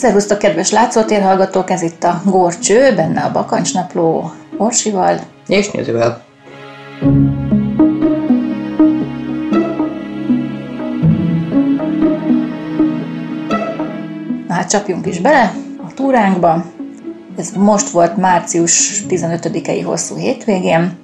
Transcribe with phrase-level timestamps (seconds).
[0.00, 5.20] Szervusztok, kedves látszótér hallgatók, ez itt a Górcső, benne a Bakancsnapló Orsival.
[5.46, 6.22] És nézővel.
[14.48, 15.52] Na hát csapjunk is bele
[15.88, 16.64] a túránkba.
[17.36, 20.98] Ez most volt március 15-i hosszú hétvégén.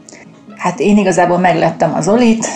[0.56, 2.46] Hát én igazából meglettem az Olit,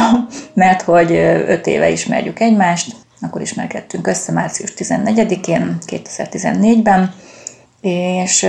[0.54, 1.12] mert hogy
[1.46, 7.14] öt éve ismerjük egymást, akkor ismerkedtünk össze március 14-én, 2014-ben,
[7.80, 8.44] és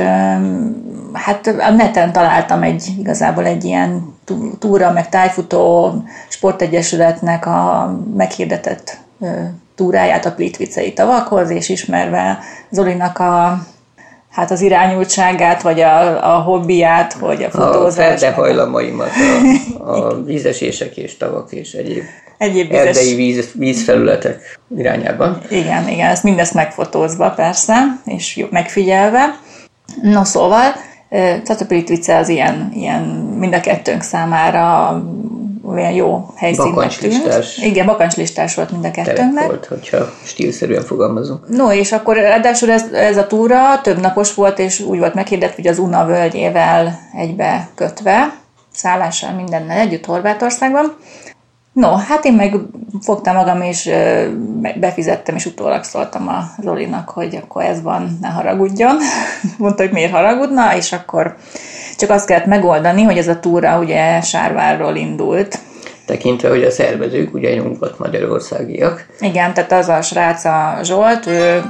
[1.14, 4.16] hát a neten találtam egy, igazából egy ilyen
[4.60, 5.94] túra, meg tájfutó
[6.30, 8.98] sportegyesületnek a meghirdetett
[9.76, 13.64] túráját a Plitvicei tavakhoz, és ismerve Zolinak a
[14.30, 18.22] hát az irányultságát, vagy a, a hobbiát, vagy a fotózás.
[18.22, 19.10] A hajlamaimat,
[19.80, 22.04] a, a vízesések és tavak és egyéb
[22.44, 22.86] egyéb vizes...
[22.86, 25.42] erdei víz, vízfelületek irányában.
[25.50, 29.40] Igen, igen, ezt mindezt megfotózva persze, és megfigyelve.
[30.02, 30.74] No szóval,
[31.44, 33.02] Tatapritvice az ilyen, ilyen
[33.40, 35.02] mind a kettőnk számára
[35.68, 37.46] olyan jó helyszínnek tűnt.
[37.62, 39.46] Igen, bakancslistás volt mind a kettőnknek.
[39.46, 41.50] volt, hogyha stílszerűen fogalmazunk.
[41.50, 45.56] No, és akkor ráadásul ez, ez a túra több napos volt, és úgy volt meghirdetve,
[45.56, 48.36] hogy az Una völgyével egybe kötve,
[48.74, 50.96] szállással mindennel együtt Horvátországban.
[51.74, 52.56] No, hát én meg
[53.02, 53.90] fogtam magam, és
[54.80, 58.98] befizettem, és utólag szóltam a Zolinak, hogy akkor ez van, ne haragudjon.
[59.58, 61.36] Mondta, hogy miért haragudna, és akkor
[61.98, 65.60] csak azt kellett megoldani, hogy ez a túra ugye Sárvárról indult.
[66.06, 69.06] Tekintve, hogy a szervezők ugye nyugat-magyarországiak.
[69.20, 71.64] Igen, tehát az a srác a Zsolt, ő,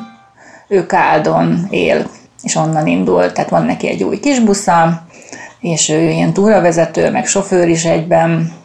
[0.67, 2.09] ő Káldon él,
[2.43, 5.03] és onnan indult, tehát van neki egy új kis busza,
[5.59, 8.61] és ő ilyen túravezető, meg sofőr is egyben,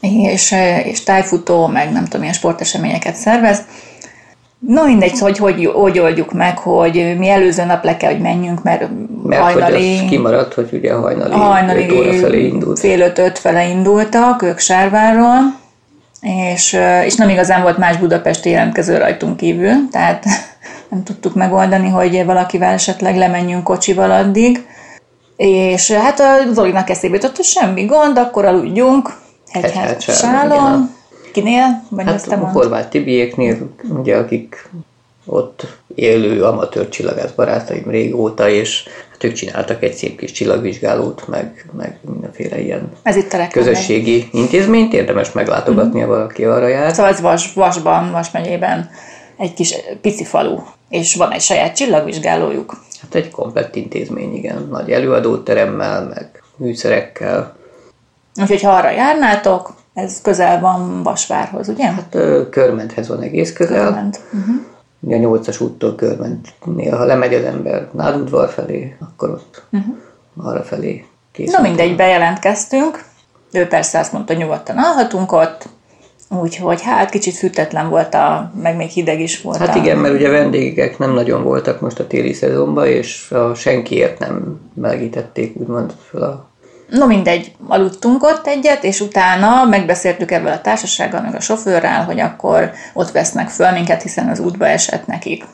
[0.00, 0.54] és,
[0.84, 3.62] és tájfutó, meg nem tudom, milyen sporteseményeket szervez.
[4.58, 8.62] No mindegy, hogy, hogy hogy oldjuk meg, hogy mi előző nap le kell, hogy menjünk,
[8.62, 8.88] mert,
[9.22, 9.96] mert hajnali...
[9.96, 12.78] Mert kimaradt, hogy ugye hajnali, hajnali óra felé indult.
[12.78, 15.56] Fél öt-öt fele indultak, ők Sárvárról,
[16.20, 20.24] és, és nem igazán volt más Budapesti jelentkező rajtunk kívül, tehát
[20.90, 24.66] nem tudtuk megoldani, hogy valakivel esetleg lemenjünk kocsival addig.
[25.36, 29.12] És hát a Zolinak eszébe jutott, hogy semmi gond, akkor aludjunk,
[29.50, 30.96] Hegyház Sálon.
[31.32, 31.82] Kinél?
[31.88, 33.56] Vagy hát a Horváth Tibiéknél,
[33.88, 34.68] ugye, akik
[35.24, 41.66] ott élő amatőr csillagász barátaim régóta, és hát ők csináltak egy szép kis csillagvizsgálót, meg,
[41.76, 46.08] meg mindenféle ilyen ez itt a közösségi intézményt, érdemes meglátogatni, mm-hmm.
[46.08, 46.92] valaki arra jár.
[46.92, 48.90] Szóval ez Vas, Vasban, Vas megyében
[49.36, 52.82] egy kis pici falu, és van egy saját csillagvizsgálójuk.
[53.00, 54.68] Hát egy komplett intézmény, igen.
[54.70, 57.56] Nagy előadóteremmel, meg műszerekkel.
[58.38, 61.86] Úgyhogy ha arra járnátok, ez közel van Vasvárhoz, ugye?
[61.86, 62.16] Hát
[62.50, 63.84] Körmenthez van egész közel.
[63.84, 64.20] Körment.
[64.32, 65.16] Uh-huh.
[65.16, 69.94] A nyolcas úttól Körmentnél, ha lemegy az ember Nádudvar felé, akkor ott uh-huh.
[70.36, 71.56] arra felé készül.
[71.56, 73.04] Na mindegy, bejelentkeztünk.
[73.52, 75.68] Ő persze azt mondta, nyugodtan alhatunk ott,
[76.30, 79.56] Úgyhogy hát kicsit fűtetlen volt, a, meg még hideg is volt.
[79.56, 84.18] Hát igen, mert ugye vendégek nem nagyon voltak most a téli szezonban, és a senkiért
[84.18, 86.48] nem melegítették úgymond fel a
[86.88, 92.20] No mindegy, aludtunk ott egyet, és utána megbeszéltük ebből a társasággal, meg a sofőrrel, hogy
[92.20, 95.44] akkor ott vesznek föl minket, hiszen az útba esett nekik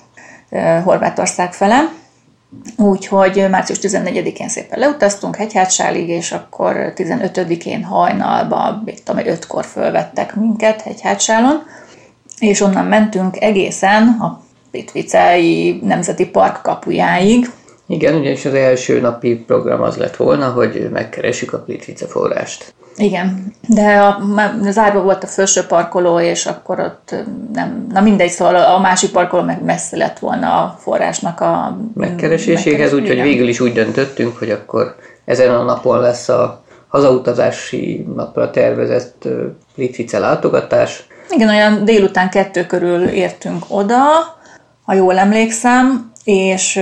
[0.84, 1.89] Horvátország fele.
[2.77, 10.83] Úgyhogy március 14-én szépen leutaztunk Hegyhátsálig, és akkor 15-én hajnalba, mit tudom, 5-kor fölvettek minket
[10.83, 11.62] Hegyhátsálon,
[12.39, 14.41] és onnan mentünk egészen a
[14.71, 17.50] Pitvicei Nemzeti Park kapujáig,
[17.87, 22.75] igen, ugyanis az első napi program az lett volna, hogy megkeressük a Plitvice forrást.
[22.97, 24.22] Igen, de a,
[24.71, 27.15] zárva volt a felső parkoló, és akkor ott
[27.53, 32.93] nem, na mindegy, szóval a másik parkoló meg messze lett volna a forrásnak a megkereséséhez,
[32.93, 34.94] úgyhogy végül is úgy döntöttünk, hogy akkor
[35.25, 39.29] ezen a napon lesz a hazautazási napra tervezett
[39.75, 41.06] Plitvice látogatás.
[41.31, 44.03] Igen, olyan délután kettő körül értünk oda,
[44.85, 46.81] ha jól emlékszem, és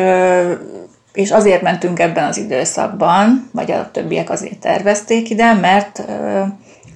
[1.12, 6.04] és azért mentünk ebben az időszakban, vagy a többiek azért tervezték ide, mert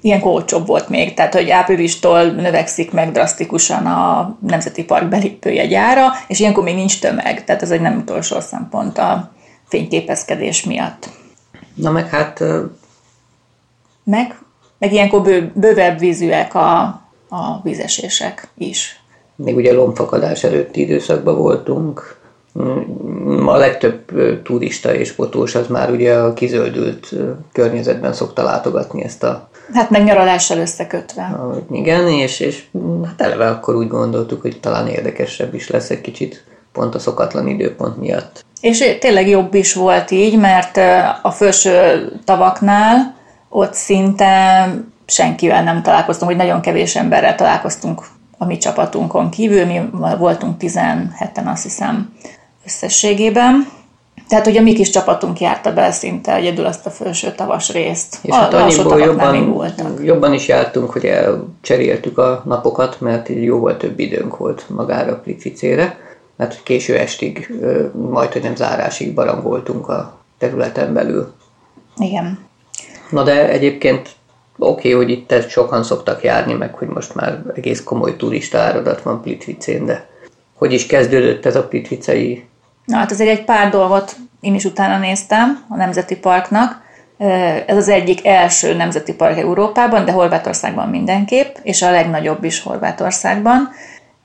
[0.01, 6.41] ilyen olcsóbb volt még, tehát hogy áprilistól növekszik meg drasztikusan a Nemzeti Park belépőjegyára, és
[6.41, 9.33] ilyenkor még nincs tömeg, tehát ez egy nem utolsó szempont a
[9.69, 11.09] fényképezkedés miatt.
[11.75, 12.43] Na meg hát...
[14.05, 14.39] Meg,
[14.79, 16.79] meg ilyenkor bő, bővebb vízűek a,
[17.29, 19.01] a vízesések is.
[19.37, 22.16] Még ugye lombfakadás előtti időszakban voltunk,
[23.47, 24.13] a legtöbb
[24.43, 27.15] turista és fotós az már ugye a kizöldült
[27.53, 29.49] környezetben szokta látogatni ezt a...
[29.73, 31.23] Hát meg nyaralással összekötve.
[31.23, 32.65] A, igen, és, és
[33.05, 37.49] hát eleve akkor úgy gondoltuk, hogy talán érdekesebb is lesz egy kicsit pont a szokatlan
[37.49, 38.45] időpont miatt.
[38.61, 40.77] És tényleg jobb is volt így, mert
[41.23, 41.73] a felső
[42.25, 43.17] tavaknál
[43.49, 44.69] ott szinte
[45.07, 48.03] senkivel nem találkoztunk, hogy nagyon kevés emberrel találkoztunk
[48.39, 49.81] a mi csapatunkon kívül, mi
[50.19, 52.13] voltunk 17-en azt hiszem
[52.67, 53.69] összességében.
[54.29, 58.19] Tehát ugye mi kis csapatunk járta be szinte egyedül azt a felső tavas részt.
[58.23, 59.65] És a, hát annyiból jobban,
[60.03, 65.19] jobban is jártunk, hogy elcseréltük a napokat, mert így jóval több időnk volt magára a
[65.19, 65.99] Plitvicére,
[66.37, 67.55] mert késő estig,
[68.11, 71.33] majd hogy nem zárásig barangoltunk a területen belül.
[71.97, 72.39] Igen.
[73.11, 74.11] Na de egyébként
[74.59, 79.03] oké, okay, hogy itt sokan szoktak járni, meg hogy most már egész komoly turista áradat
[79.03, 80.09] van Plitvicén, de
[80.55, 82.45] hogy is kezdődött ez a plitvicei
[82.87, 86.85] Na hát azért egy pár dolgot én is utána néztem a Nemzeti Parknak.
[87.67, 93.71] Ez az egyik első nemzeti park Európában, de Horvátországban mindenképp, és a legnagyobb is Horvátországban.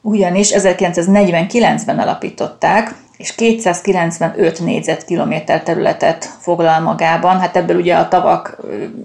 [0.01, 7.39] Ugyanis 1949-ben alapították, és 295 négyzetkilométer területet foglal magában.
[7.39, 8.57] Hát ebből ugye a tavak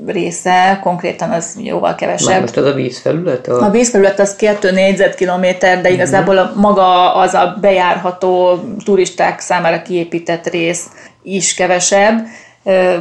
[0.06, 2.30] része konkrétan az jóval kevesebb.
[2.30, 3.48] Már most az a vízfelület?
[3.48, 9.82] A, a vízfelület az 2 négyzetkilométer, de igazából a, maga az a bejárható turisták számára
[9.82, 10.86] kiépített rész
[11.22, 12.26] is kevesebb.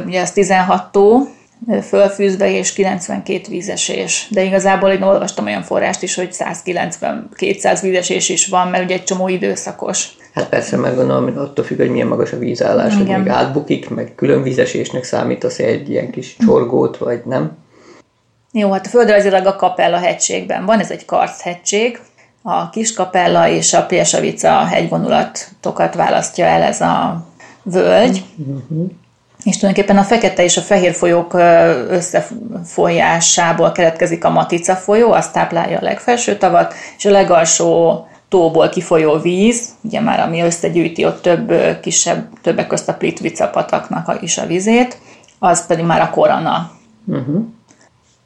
[0.06, 1.28] Ugye az 16 tó,
[1.82, 4.28] fölfűzve és 92 vízesés.
[4.30, 9.04] De igazából én olvastam olyan forrást is, hogy 190-200 vízesés is van, mert ugye egy
[9.04, 10.08] csomó időszakos.
[10.34, 13.06] Hát persze, meg gondolom, attól függ, hogy milyen magas a vízállás, Igen.
[13.06, 17.56] hogy még átbukik, meg külön vízesésnek számítasz egy ilyen kis csorgót, vagy nem?
[18.52, 22.00] Jó, hát a földrajzilag a Kapella hegységben van, ez egy karchegység,
[22.42, 27.26] a Kiskapella és a Piesavica hegyvonulatokat választja el ez a
[27.62, 28.22] völgy.
[28.36, 28.90] Uh-huh
[29.46, 31.34] és tulajdonképpen a fekete és a fehér folyók
[31.88, 39.18] összefolyásából keletkezik a Matica folyó, azt táplálja a legfelső tavat, és a legalsó tóból kifolyó
[39.18, 44.46] víz, ugye már ami összegyűjti ott több kisebb, többek közt a Plitvica pataknak is a
[44.46, 44.98] vizét,
[45.38, 46.70] az pedig már a korona.
[47.06, 47.44] Uh-huh.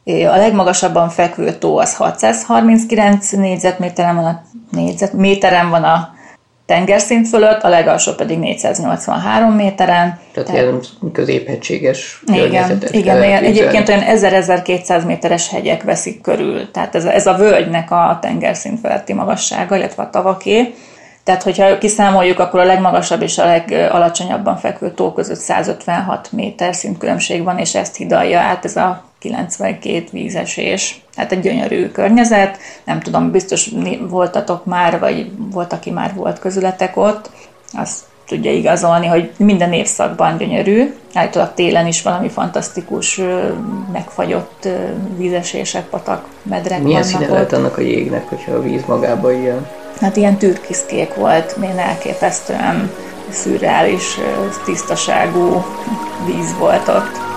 [0.05, 6.19] A legmagasabban fekvő tó az 639 négyzetméteren van a, négyzetméteren van a
[6.71, 10.19] tengerszint fölött, a legalsó pedig 483 méteren.
[10.33, 10.81] Tehát, tehát ilyen
[11.13, 16.71] középhegységes Igen, igen ilyen, egyébként olyan 1000-1200 méteres hegyek veszik körül.
[16.71, 20.75] Tehát ez, ez a völgynek a tengerszint feletti magassága, illetve a tavaké.
[21.25, 27.43] Tehát, hogyha kiszámoljuk, akkor a legmagasabb és a legalacsonyabban fekvő tó között 156 méter szintkülönbség
[27.43, 31.03] van, és ezt hidalja át ez a 92 vízesés.
[31.17, 33.71] Hát egy gyönyörű környezet, nem tudom, biztos
[34.09, 37.31] voltatok már, vagy volt, aki már volt közületek ott,
[37.73, 40.95] azt tudja igazolni, hogy minden évszakban gyönyörű.
[41.15, 43.21] Állítólag télen is valami fantasztikus,
[43.93, 44.69] megfagyott
[45.17, 49.67] vízesések, patak, medrek Milyen színe lehet annak a jégnek, hogyha a víz magában ilyen?
[50.01, 52.91] Hát ilyen türkiszkék volt, milyen elképesztően
[53.31, 54.19] szürreális,
[54.65, 55.65] tisztaságú
[56.27, 57.30] víz volt ott.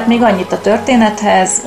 [0.00, 1.62] Hát még annyit a történethez,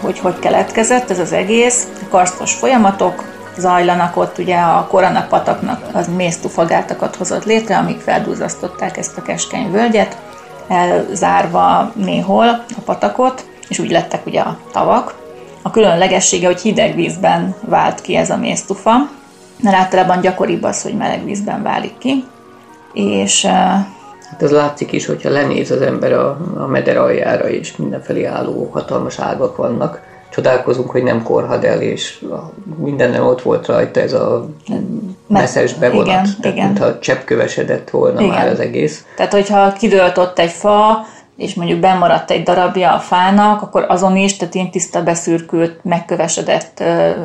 [0.00, 1.88] hogy hogy keletkezett ez az egész.
[2.10, 3.24] Karsztos folyamatok
[3.56, 9.70] zajlanak ott, ugye a koranak pataknak az mésztufagátakat hozott létre, amik feldúzasztották ezt a keskeny
[9.70, 10.16] völgyet,
[10.68, 15.14] elzárva néhol a patakot, és úgy lettek ugye a tavak.
[15.62, 18.92] A különlegessége, hogy hideg vízben vált ki ez a mésztufa,
[19.60, 22.24] mert általában gyakoribb az, hogy meleg vízben válik ki,
[22.92, 23.48] és
[24.32, 28.68] Hát ez látszik is, hogyha lenéz az ember a, a meder aljára, és mindenfelé álló
[28.72, 30.00] hatalmas ágak vannak.
[30.30, 32.24] Csodálkozunk, hogy nem korhad el, és
[32.76, 34.48] mindennen ott volt rajta ez a
[35.26, 36.06] messzes bevonat.
[36.06, 36.66] Igen, Tehát, igen.
[36.66, 38.34] mintha cseppkövesedett volna igen.
[38.34, 39.04] már az egész.
[39.16, 44.16] Tehát, hogyha kidőlt ott egy fa, és mondjuk bemaradt egy darabja a fának, akkor azon
[44.16, 46.82] is, tehát ilyen tiszta beszürkült, megkövesedett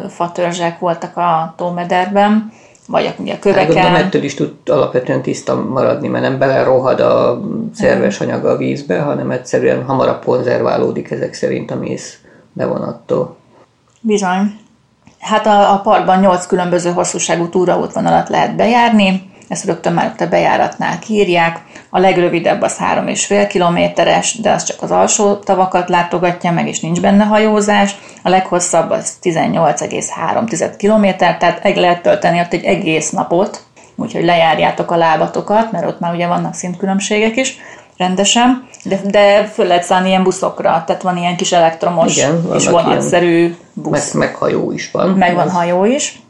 [0.10, 2.52] fatörzsek voltak a tómederben
[2.88, 3.68] vagy ugye a köveken.
[3.68, 7.42] Gondolom, ettől is tud alapvetően tiszta maradni, mert nem belerohad a
[7.74, 12.18] szerves anyag a vízbe, hanem egyszerűen hamarabb konzerválódik ezek szerint a mész
[12.54, 13.36] bevonattól.
[14.02, 14.60] Bizony.
[15.20, 21.00] Hát a, a parkban 8 különböző hosszúságú túraútvonalat lehet bejárni, ezt rögtön már a bejáratnál
[21.00, 21.60] kírják.
[21.90, 27.02] A legrövidebb az 3,5 kilométeres, de az csak az alsó tavakat látogatja meg, és nincs
[27.02, 27.96] benne hajózás.
[28.24, 33.64] A leghosszabb az 18,3 kilométer, tehát egy lehet tölteni ott egy egész napot,
[33.96, 37.58] úgyhogy lejárjátok a lábatokat, mert ott már ugye vannak szintkülönbségek is,
[37.98, 42.68] rendesen, de, de föl lehet szállni ilyen buszokra, tehát van ilyen kis elektromos Igen, és
[42.68, 44.12] vonatszerű busz.
[44.12, 45.10] Meg, meg hajó is van.
[45.10, 46.22] Meg van hajó is.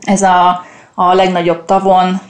[0.00, 0.64] Ez a,
[0.94, 2.20] a legnagyobb tavon,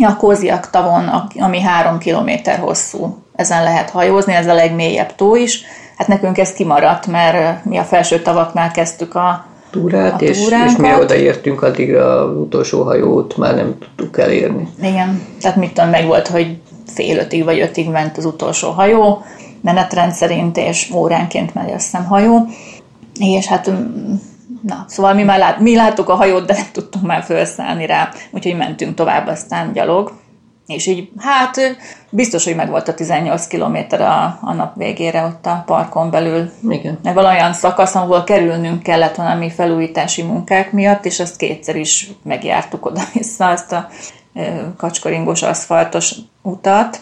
[0.00, 3.16] a Kóziak tavon, ami három kilométer hosszú.
[3.34, 5.62] Ezen lehet hajózni, ez a legmélyebb tó is.
[5.96, 10.42] Hát nekünk ez kimaradt, mert mi a felső tavaknál kezdtük a, túrát, a és, és
[10.42, 10.78] túránkat.
[10.78, 14.68] mire odaértünk, addigra az utolsó hajót már nem tudtuk elérni.
[14.82, 16.56] Igen, tehát mit tudom, meg volt, hogy
[16.86, 19.24] fél ötig vagy ötig ment az utolsó hajó,
[19.60, 22.46] menetrend szerint, és óránként megy azt hiszem hajó.
[23.18, 24.14] És hát, mm,
[24.62, 28.08] na, szóval mi már lát, mi láttuk a hajót, de nem tudtunk már felszállni rá,
[28.30, 30.20] úgyhogy mentünk tovább aztán gyalog.
[30.66, 31.76] És így, hát
[32.10, 36.50] biztos, hogy meg volt a 18 kilométer a, a nap végére ott a parkon belül.
[36.68, 36.98] Igen.
[37.02, 42.86] Meg valami szakász, ahol kerülnünk kellett valami felújítási munkák miatt, és azt kétszer is megjártuk
[42.86, 43.88] oda-vissza, azt a
[44.34, 44.40] ö,
[44.76, 47.00] kacskaringos aszfaltos utat,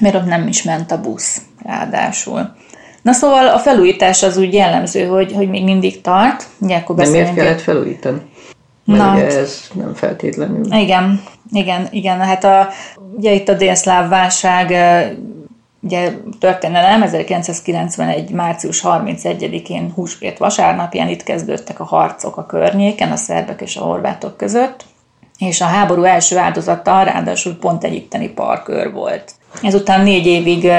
[0.00, 2.54] mert ott nem is ment a busz ráadásul.
[3.02, 6.46] Na szóval a felújítás az úgy jellemző, hogy, hogy még mindig tart.
[6.58, 8.20] Ugye akkor De miért kellett felújítani?
[8.84, 10.72] Mert Na, ugye ez nem feltétlenül.
[10.72, 12.20] igen, igen, igen.
[12.20, 12.68] Hát a,
[13.16, 14.70] ugye itt a délszláv válság
[15.80, 18.30] ugye történelem 1991.
[18.30, 24.36] március 31-én húsvét vasárnapján itt kezdődtek a harcok a környéken, a szerbek és a horvátok
[24.36, 24.84] között,
[25.38, 29.32] és a háború első áldozata ráadásul pont egy itteni parkőr volt.
[29.62, 30.70] Ezután négy évig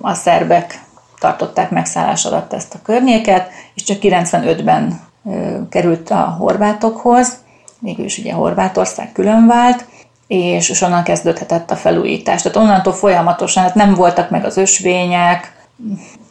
[0.00, 0.80] a szerbek
[1.22, 7.38] tartották megszállás alatt ezt a környéket, és csak 95-ben ö, került a horvátokhoz,
[7.78, 9.86] végül is ugye Horvátország külön vált,
[10.26, 12.42] és, és onnan kezdődhetett a felújítás.
[12.42, 15.66] Tehát onnantól folyamatosan, hát nem voltak meg az ösvények,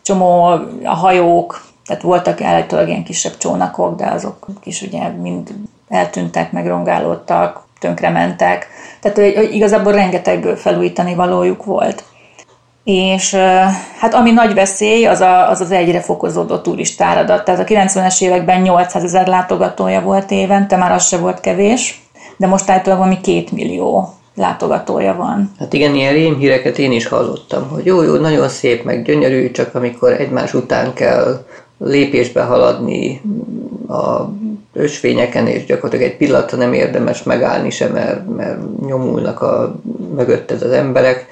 [0.01, 0.45] csomó
[0.83, 5.50] a hajók, tehát voltak állítólag ilyen kisebb csónakok, de azok is ugye mind
[5.89, 8.67] eltűntek, megrongálódtak, tönkrementek.
[9.00, 12.03] Tehát hogy igazából rengeteg felújítani valójuk volt.
[12.84, 13.34] És
[14.00, 17.44] hát ami nagy veszély, az a, az, az egyre fokozódó turistáradat.
[17.44, 22.02] Tehát a 90-es években 800 ezer látogatója volt évente, már az se volt kevés,
[22.38, 25.52] de most általában valami két millió látogatója van.
[25.60, 29.76] Hát igen, ilyen rémhíreket én is hallottam, hogy jó, jó, nagyon szép, meg gyönyörű, csak
[29.76, 31.46] amikor egymás után kell
[31.78, 33.22] lépésbe haladni
[33.88, 34.30] a
[34.74, 39.76] ösvényeken, és gyakorlatilag egy pillanatra nem érdemes megállni sem, mert, mert nyomulnak a
[40.16, 41.28] mögötted az emberek.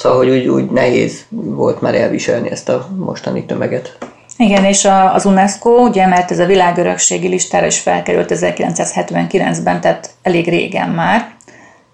[0.00, 3.98] Szóval, hogy úgy, úgy nehéz volt már elviselni ezt a mostani tömeget.
[4.36, 10.10] Igen, és a, az UNESCO, ugye, mert ez a világörökségi listára is felkerült 1979-ben, tehát
[10.22, 11.34] elég régen már,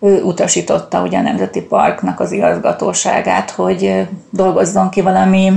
[0.00, 5.52] ő utasította ugye a Nemzeti Parknak az igazgatóságát, hogy dolgozzon ki valami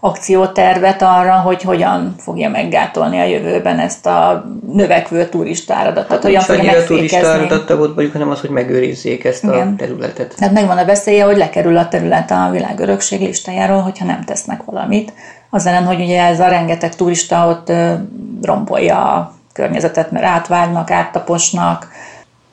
[0.00, 6.06] akciótervet arra, hogy hogyan fogja meggátolni a jövőben ezt a növekvő turistáradat.
[6.06, 7.46] Tehát hogyan fogja annyira megfékezni.
[7.46, 9.76] turista volt mondjuk, hanem az, hogy megőrizzék ezt a Igen.
[9.76, 10.34] területet.
[10.38, 15.12] Tehát megvan a veszélye, hogy lekerül a terület a világörökség listájáról, hogyha nem tesznek valamit.
[15.50, 17.72] Az ellen, hogy ugye ez a rengeteg turista ott
[18.42, 21.88] rombolja a környezetet, mert átvágnak, áttaposnak.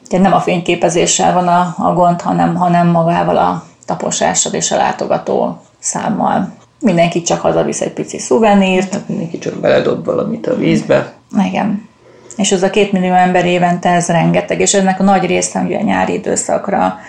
[0.08, 4.76] Ugye nem a fényképezéssel van a, a gond, hanem, hanem magával a taposással és a
[4.76, 6.56] látogató számmal.
[6.80, 11.14] Mindenki csak hazavisz egy pici szuvenírt, Mindenki csak beledob valamit a vízbe.
[11.46, 11.88] igen.
[12.38, 15.78] És ez a két millió ember évente, ez rengeteg, és ennek a nagy része ugye
[15.78, 17.00] a nyári időszakra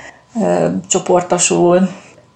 [0.42, 1.88] ö, csoportosul.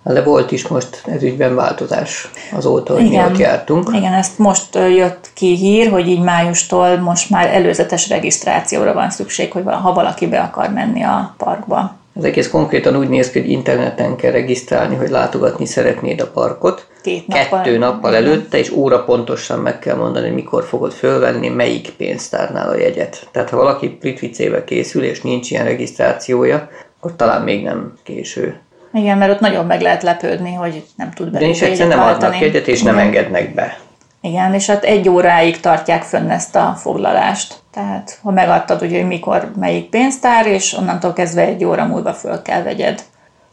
[0.05, 3.91] De volt is most ez ügyben változás azóta, hogy mi ott jártunk.
[3.95, 9.53] Igen, ezt most jött ki hír, hogy így májustól most már előzetes regisztrációra van szükség,
[9.53, 11.97] hogy ha valaki be akar menni a parkba.
[12.15, 16.87] Az egész konkrétan úgy néz ki, hogy interneten kell regisztrálni, hogy látogatni szeretnéd a parkot.
[17.03, 21.49] Két nappal- Kettő nappal előtte, és óra pontosan meg kell mondani, hogy mikor fogod fölvenni,
[21.49, 23.29] melyik pénztárnál a jegyet.
[23.31, 26.69] Tehát ha valaki Plitvicébe készül, és nincs ilyen regisztrációja,
[26.99, 28.61] akkor talán még nem késő.
[28.93, 32.41] Igen, mert ott nagyon meg lehet lepődni, hogy nem tud is belépni egyszerűen nem adnak
[32.41, 33.79] jegyet, és nem engednek be.
[34.21, 37.55] Igen, és hát egy óráig tartják fönn ezt a foglalást.
[37.71, 42.43] Tehát, ha megadtad, ugye, hogy mikor melyik pénztár, és onnantól kezdve egy óra múlva föl
[42.43, 43.03] kell vegyed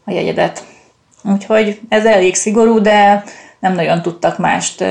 [0.04, 0.62] a jegyedet.
[1.24, 3.24] Úgyhogy ez elég szigorú, de
[3.58, 4.84] nem nagyon tudtak mást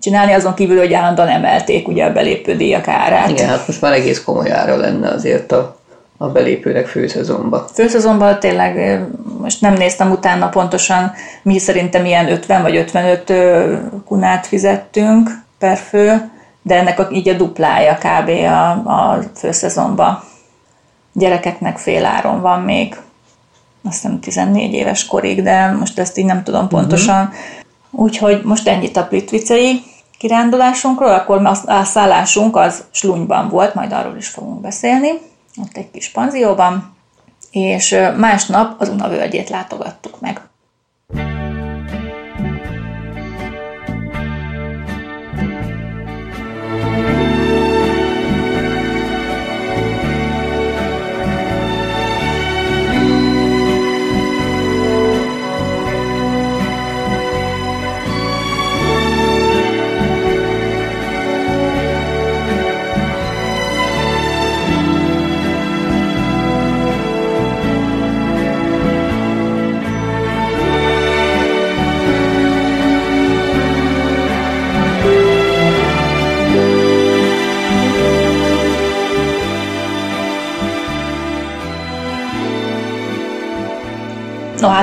[0.00, 3.30] csinálni, azon kívül, hogy állandóan emelték ugye a belépődíjak árát.
[3.30, 5.76] Igen, hát most már egész komoly ára lenne azért a,
[6.16, 7.66] a belépőnek főszezonba.
[7.72, 9.02] Főszezonban tényleg
[9.40, 11.12] most nem néztem utána pontosan,
[11.42, 13.74] mi szerintem ilyen 50 vagy 55 ö,
[14.06, 16.30] kunát fizettünk per fő,
[16.62, 18.28] de ennek a, így a duplája kb.
[18.28, 20.22] a, a főszezonban.
[21.12, 22.96] Gyerekeknek fél áron van még,
[23.84, 27.32] azt hiszem 14 éves korig, de most ezt így nem tudom pontosan.
[27.90, 29.82] Úgyhogy most ennyit a plitvicei
[30.18, 35.10] kirándulásunkról, akkor a szállásunk az Slunyban volt, majd arról is fogunk beszélni,
[35.62, 36.96] ott egy kis panzióban,
[37.50, 40.40] és másnap az Una völgyét látogattuk meg.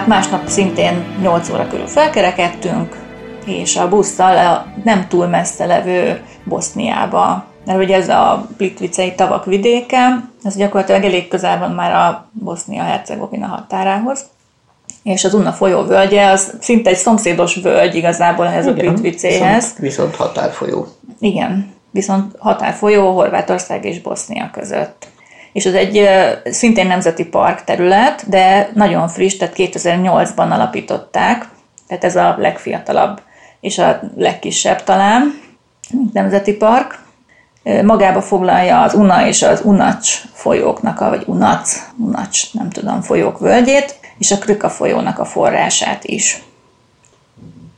[0.02, 2.98] No hát másnap szintén 8 óra körül felkerekedtünk,
[3.46, 9.46] és a busszal a nem túl messze levő Boszniába, mert ugye ez a Plitvicei tavak
[9.46, 14.26] vidéke, ez gyakorlatilag elég közel van már a Bosznia-Hercegovina határához,
[15.04, 19.64] és az Unna folyó völgye, az szinte egy szomszédos völgy igazából ehhez Igen, a Plitvicéhez.
[19.64, 20.88] Viszont, viszont határfolyó.
[21.20, 25.08] Igen, viszont határfolyó Horvátország és Bosznia között
[25.54, 26.10] és az egy
[26.44, 31.50] szintén nemzeti park terület, de nagyon friss, tehát 2008-ban alapították,
[31.88, 33.22] tehát ez a legfiatalabb
[33.62, 35.40] és a legkisebb talán,
[35.92, 37.00] mint nemzeti park.
[37.84, 43.40] Magába foglalja az Una és az Unacs folyóknak, a, vagy Unac, Unacs, nem tudom, folyók
[43.40, 46.44] völgyét, és a Krüka folyónak a forrását is.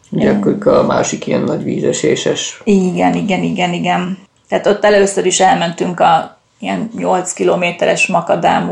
[0.10, 2.62] Ugye a Krüka a másik ilyen nagy vízeséses.
[2.64, 4.18] Igen, igen, igen, igen.
[4.48, 6.33] Tehát ott először is elmentünk a
[6.64, 8.70] ilyen 8 kilométeres makadám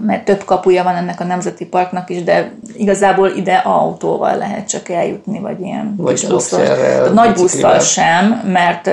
[0.00, 4.88] mert több kapuja van ennek a nemzeti parknak is, de igazából ide autóval lehet csak
[4.88, 7.12] eljutni, vagy ilyen vagy kis busszal.
[7.12, 8.90] Nagy busszal sem, mert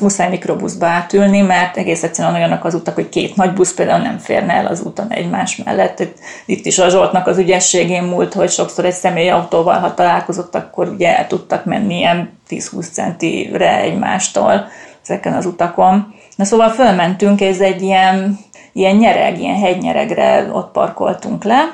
[0.00, 4.18] muszáj mikrobuszba átülni, mert egész egyszerűen olyanok az utak, hogy két nagy busz például nem
[4.18, 6.06] férne el az úton egymás mellett.
[6.46, 11.18] Itt is a Zsoltnak az ügyességén múlt, hogy sokszor egy személyautóval, ha találkozott, akkor ugye
[11.18, 14.66] el tudtak menni ilyen 10-20 centire egymástól
[15.02, 16.14] ezeken az utakon.
[16.36, 18.38] Na szóval fölmentünk, ez egy ilyen,
[18.72, 21.72] ilyen nyereg, ilyen hegynyeregre ott parkoltunk le,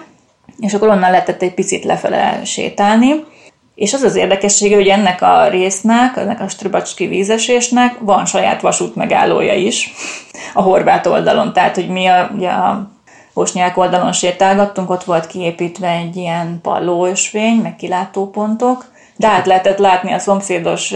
[0.59, 3.25] és akkor onnan lehetett egy picit lefele sétálni,
[3.75, 8.95] és az az érdekessége, hogy ennek a résznek, ennek a Strubacski vízesésnek van saját vasút
[8.95, 9.93] megállója is
[10.55, 11.53] a horvát oldalon.
[11.53, 12.91] Tehát, hogy mi a, ugye a
[13.35, 18.85] bosnyák oldalon sétálgattunk, ott volt kiépítve egy ilyen pallóösvény, meg kilátópontok,
[19.17, 20.95] de át lehetett látni a szomszédos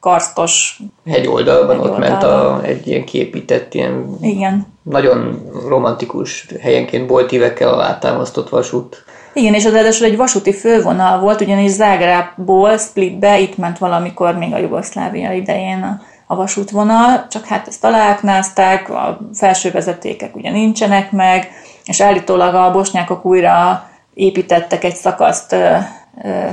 [0.00, 4.66] karsztos hegyoldalban, hegy ott ment a, egy ilyen kiépített, ilyen Igen.
[4.82, 9.04] nagyon romantikus, helyenként boltívekkel alátámasztott vasút.
[9.32, 14.52] Igen, és az ráadásul egy vasúti fővonal volt, ugyanis Zágrából Splitbe itt ment valamikor még
[14.52, 21.12] a Jugoszlávia idején a, a vasútvonal, csak hát ezt aláknázták, a felső vezetékek ugye nincsenek
[21.12, 21.50] meg,
[21.84, 25.56] és állítólag a bosnyákok újra építettek egy szakaszt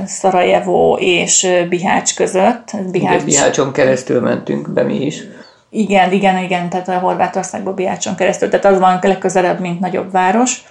[0.04, 2.70] Szarajevó és Bihács között.
[2.90, 3.14] Bihács...
[3.14, 5.22] Igen, Bihácson keresztül mentünk be mi is.
[5.70, 10.64] Igen, igen, igen, tehát a Horvátországból Bihácson keresztül, tehát az van legközelebb, mint nagyobb város.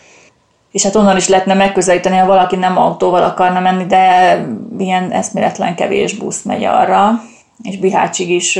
[0.71, 4.37] És hát onnan is lehetne megközelíteni, ha valaki nem autóval akarna menni, de
[4.77, 7.21] ilyen eszméletlen kevés busz megy arra,
[7.63, 8.53] és Bihácsig is,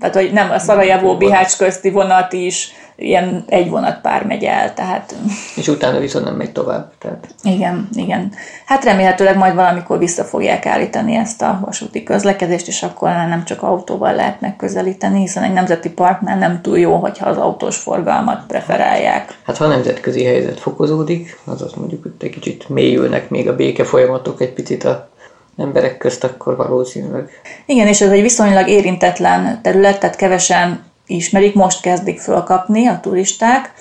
[0.00, 5.14] tehát hogy nem a Szarajevó-Bihács közti vonat is, ilyen egy vonatpár megy el, tehát...
[5.56, 7.34] És utána viszont nem megy tovább, tehát...
[7.42, 8.32] Igen, igen.
[8.66, 13.62] Hát remélhetőleg majd valamikor vissza fogják állítani ezt a vasúti közlekedést, és akkor nem csak
[13.62, 19.38] autóval lehet megközelíteni, hiszen egy nemzeti parknál nem túl jó, hogyha az autós forgalmat preferálják.
[19.42, 23.84] Hát ha a nemzetközi helyzet fokozódik, azaz mondjuk, hogy egy kicsit mélyülnek még a béke
[23.84, 25.08] folyamatok egy picit a
[25.56, 27.30] emberek közt, akkor valószínűleg.
[27.66, 33.72] Igen, és ez egy viszonylag érintetlen terület, tehát kevesen ismerik, most kezdik fölkapni a turisták,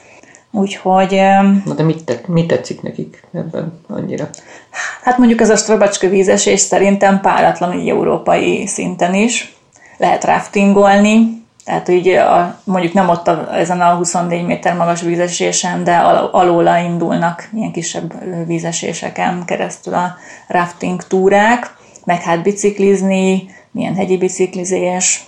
[0.52, 1.22] úgyhogy...
[1.66, 4.30] Na de mit, te, mit tetszik nekik ebben annyira?
[5.02, 9.54] Hát mondjuk ez a Strabacska vízesés szerintem páratlan így európai szinten is.
[9.98, 15.84] Lehet raftingolni, tehát így a, mondjuk nem ott a, ezen a 24 méter magas vízesésen,
[15.84, 18.14] de al, alóla indulnak ilyen kisebb
[18.48, 20.16] vízeséseken keresztül a
[20.48, 25.24] rafting túrák, meg hát biciklizni, milyen hegyi biciklizés,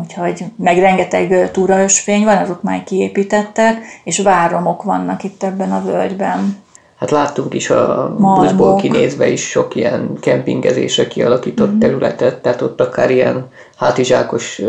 [0.00, 6.62] Úgyhogy meg rengeteg túraösvény van, azok már kiépítettek, és váromok vannak itt ebben a völgyben.
[6.98, 8.44] Hát láttunk is a Malmok.
[8.44, 11.78] buszból kinézve is sok ilyen kempingezésre kialakított mm-hmm.
[11.78, 14.60] területet, tehát ott akár ilyen hátizsákos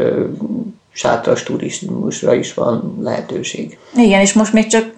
[0.92, 3.78] sátras turizmusra is van lehetőség.
[3.96, 4.94] Igen, és most még csak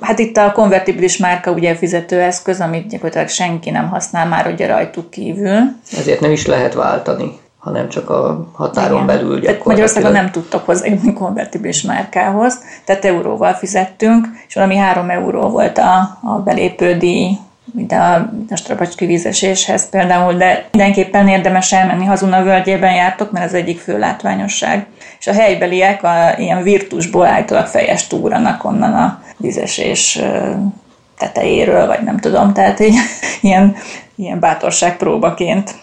[0.00, 5.10] Hát itt a konvertibilis márka ugye fizetőeszköz, amit gyakorlatilag senki nem használ már ugye rajtuk
[5.10, 5.58] kívül.
[5.98, 7.38] Ezért nem is lehet váltani.
[7.58, 9.06] Hanem csak a határon Igen.
[9.06, 9.66] belül gyakorlatilag.
[9.66, 16.18] Magyarországon nem tudtak hozzájutni konvertibilis márkához, tehát euróval fizettünk, és valami három euró volt a,
[16.22, 17.38] a belépődíj
[17.72, 23.54] de a, a strapacski vízeséshez például, de mindenképpen érdemes elmenni Hazuna völgyében jártok, mert ez
[23.54, 24.86] egyik fő látványosság.
[25.18, 30.20] És a helybeliek a, ilyen virtusból állítólag fejes túranak onnan a vízesés
[31.18, 32.94] tetejéről, vagy nem tudom, tehát így,
[33.40, 33.76] ilyen,
[34.14, 35.74] ilyen bátorságpróbaként.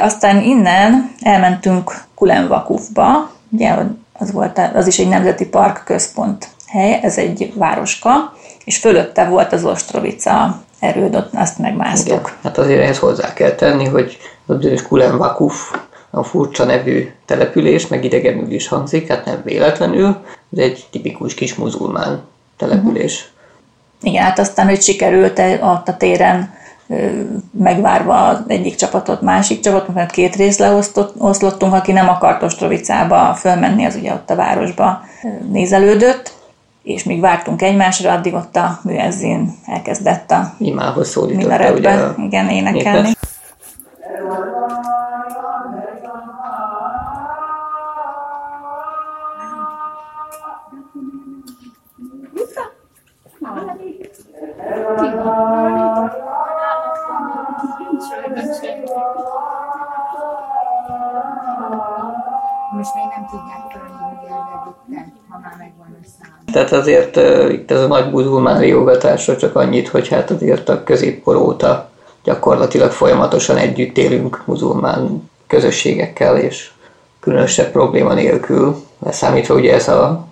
[0.00, 3.74] Aztán innen elmentünk Kulenvakufba, ugye
[4.12, 9.52] az, volt, az is egy nemzeti park központ hely, ez egy városka, és fölötte volt
[9.52, 12.20] az Ostrovica erőd, azt megmásztuk.
[12.20, 12.32] Igen.
[12.42, 15.74] Hát azért ehhez hozzá kell tenni, hogy bizonyos Kulenvakuf
[16.10, 20.06] a furcsa nevű település, meg idegenül is hangzik, hát nem véletlenül,
[20.52, 22.22] ez egy tipikus kis muzulmán
[22.56, 23.20] település.
[23.20, 24.12] Uh-huh.
[24.12, 26.54] Igen, hát aztán, hogy sikerült ott a téren
[27.50, 30.72] megvárva az egyik csapatot, másik csapat, mert két részre
[31.18, 35.00] oszlottunk, aki nem akart Ostrovicába fölmenni, az ugye ott a városba
[35.50, 36.32] nézelődött,
[36.82, 42.48] és míg vártunk egymásra, addig ott a műezzin elkezdett a imához szólította, ugye a igen,
[42.48, 43.08] énekelni.
[54.98, 55.77] Népet.
[66.52, 70.84] Tehát azért uh, itt ez a nagy buzulmán riogatásra csak annyit, hogy hát azért a
[70.84, 71.88] középkor óta
[72.24, 76.70] gyakorlatilag folyamatosan együtt élünk muzulmán közösségekkel, és
[77.20, 80.26] különösebb probléma nélkül, leszámítva ugye ez a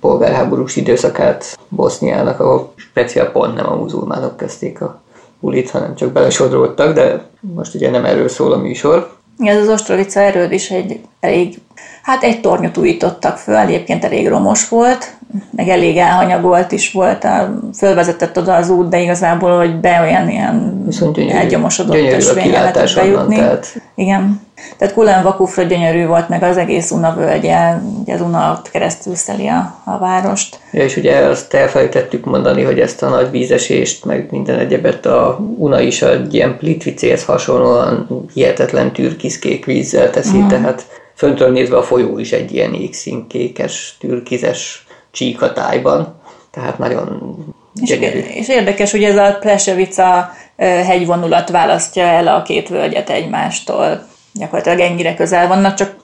[0.00, 5.02] polgárháborús időszakát Boszniának, ahol speciál pont nem a muzulmánok kezdték a
[5.44, 9.12] bulit, hanem csak belesodródtak, de most ugye nem erről szól a műsor.
[9.38, 11.58] Ez az Ostrovica erőd is egy elég,
[12.02, 15.16] hát egy tornyot újítottak föl, egyébként elég romos volt,
[15.50, 20.28] meg elég elhanyagolt is volt, a, fölvezetett oda az út, de igazából, hogy be olyan
[20.28, 23.36] ilyen gyönyörű, elgyomosodott ösvény lehetett bejutni.
[23.36, 23.82] Tehát...
[23.94, 24.42] Igen.
[24.78, 29.46] Tehát Kulen Vakufra gyönyörű volt, meg az egész Una völgye, ugye az Una keresztül szeli
[29.46, 30.58] a, a várost.
[30.72, 35.38] Ja, és ugye azt elfelejtettük mondani, hogy ezt a nagy vízesést, meg minden egyebet a
[35.58, 40.50] Una is egy ilyen Plitvicéhez hasonlóan hihetetlen türkiszkék vízzel teszi, uh-huh.
[40.50, 44.83] tehát föntől nézve a folyó is egy ilyen égszínkékes, türkizes
[45.14, 46.14] csíkatájban,
[46.50, 47.36] tehát nagyon
[47.74, 48.18] gyönyörű.
[48.18, 54.06] És, és érdekes, hogy ez a Plesevica hegyvonulat választja el a két völgyet egymástól.
[54.32, 55.94] Gyakorlatilag ennyire közel vannak, csak,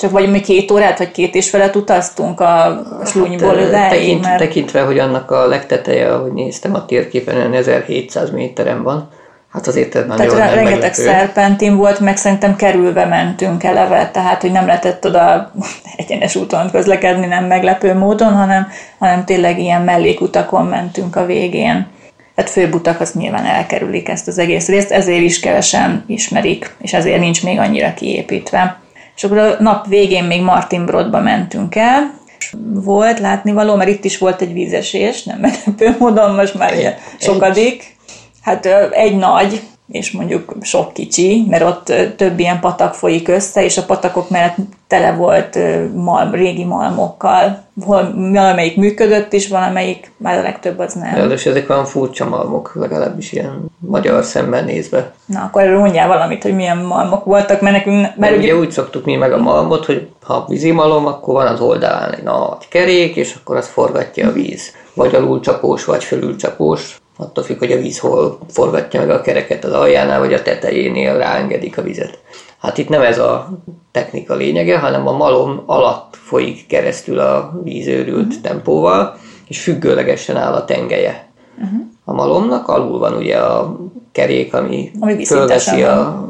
[0.00, 4.38] csak vagy mi két órát, vagy két és felet utaztunk a Slúnyból hát, tekint, mert...
[4.38, 9.10] Tekintve, hogy annak a legteteje, ahogy néztem a térképen, 1700 méteren van,
[9.58, 11.02] Hát azért ez nagyon Tehát rengeteg meglepő.
[11.02, 15.52] szerpentin volt, meg szerintem kerülve mentünk eleve, tehát hogy nem lehetett oda
[15.96, 18.68] egyenes úton közlekedni, nem meglepő módon, hanem,
[18.98, 21.86] hanem tényleg ilyen mellékutakon mentünk a végén.
[22.36, 26.92] Hát főbb utak az nyilván elkerülik ezt az egész részt, ezért is kevesen ismerik, és
[26.92, 28.80] ezért nincs még annyira kiépítve.
[29.16, 32.16] És akkor a nap végén még Martinbrodba mentünk el,
[32.72, 37.96] volt látnivaló, mert itt is volt egy vízesés, nem meglepő módon, most már ilyen sokadik,
[38.42, 43.78] Hát egy nagy, és mondjuk sok kicsi, mert ott több ilyen patak folyik össze, és
[43.78, 45.58] a patakok mellett tele volt
[45.94, 47.62] malm, régi malmokkal.
[47.74, 51.14] Valamelyik működött is, valamelyik, már a legtöbb az nem.
[51.14, 55.12] Ráadásul ezek olyan furcsa malmok, legalábbis ilyen magyar szemben nézve.
[55.26, 58.00] Na, akkor erről mondjál valamit, hogy milyen malmok voltak, mert nekünk...
[58.00, 61.60] Mert, mert ugye úgy szoktuk mi meg a malmot, hogy ha vízimalom, akkor van az
[61.60, 64.72] oldalán egy nagy kerék, és akkor az forgatja a víz.
[64.94, 69.72] Vagy alulcsapós, vagy fölülcsapós attól függ, hogy a víz hol forgatja meg a kereket az
[69.72, 72.18] aljánál, vagy a tetejénél ráengedik a vizet.
[72.58, 73.48] Hát itt nem ez a
[73.92, 78.42] technika lényege, hanem a malom alatt folyik keresztül a vízőrült uh-huh.
[78.42, 79.16] tempóval,
[79.48, 81.28] és függőlegesen áll a tengelye.
[81.56, 81.80] Uh-huh.
[82.04, 83.76] A malomnak alul van ugye a
[84.12, 86.28] kerék, ami, ami fölveszi a,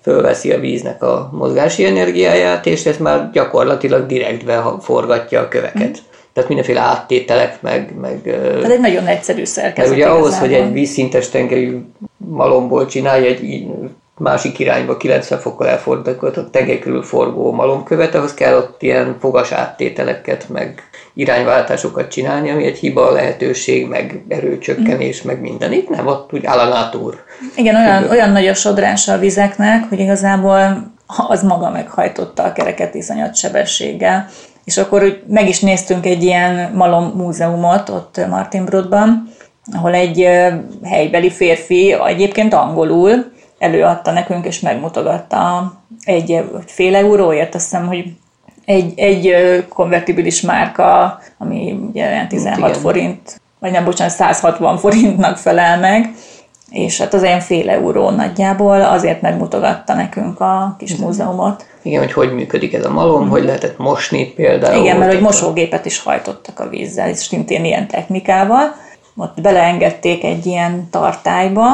[0.00, 5.88] fölveszi a víznek a mozgási energiáját, és ez már gyakorlatilag direktbe forgatja a köveket.
[5.88, 6.07] Uh-huh
[6.38, 7.94] tehát mindenféle áttételek, meg...
[8.00, 9.94] meg tehát egy nagyon egyszerű szerkezet.
[9.94, 11.78] ugye ahhoz, hogy egy vízszintes tengelyű
[12.16, 13.66] malomból csinálj egy
[14.18, 19.52] másik irányba 90 fokkal elfordult a tengely körül forgó malomkövet, ahhoz kell ott ilyen fogas
[19.52, 20.82] áttételeket, meg
[21.14, 25.26] irányváltásokat csinálni, ami egy hiba lehetőség, meg erőcsökkenés, mm.
[25.26, 25.72] meg minden.
[25.72, 27.24] Itt nem, ott úgy áll a natúr.
[27.56, 30.92] Igen, olyan, olyan nagy a sodrása a vizeknek, hogy igazából
[31.28, 34.28] az maga meghajtotta a kereket iszonyat sebességgel.
[34.68, 39.32] És akkor úgy meg is néztünk egy ilyen malom múzeumot ott Martinbrodban,
[39.72, 40.28] ahol egy
[40.82, 45.72] helybeli férfi egyébként angolul előadta nekünk, és megmutogatta
[46.04, 48.04] egy fél euróért, azt hiszem, hogy
[48.64, 49.34] egy, egy
[49.68, 52.80] konvertibilis márka, ami ugye olyan 16 Igen.
[52.80, 56.14] forint, vagy nem, bocsánat, 160 forintnak felel meg,
[56.70, 61.66] és hát az olyan fél euró nagyjából azért megmutogatta nekünk a kis múzeumot.
[61.88, 63.28] Igen, hogy hogy működik ez a malom, mm.
[63.28, 64.84] hogy lehetett mosni például.
[64.84, 68.74] Igen, mert hogy mosógépet is hajtottak a vízzel, és szintén ilyen technikával.
[69.16, 71.66] Ott beleengedték egy ilyen tartályba,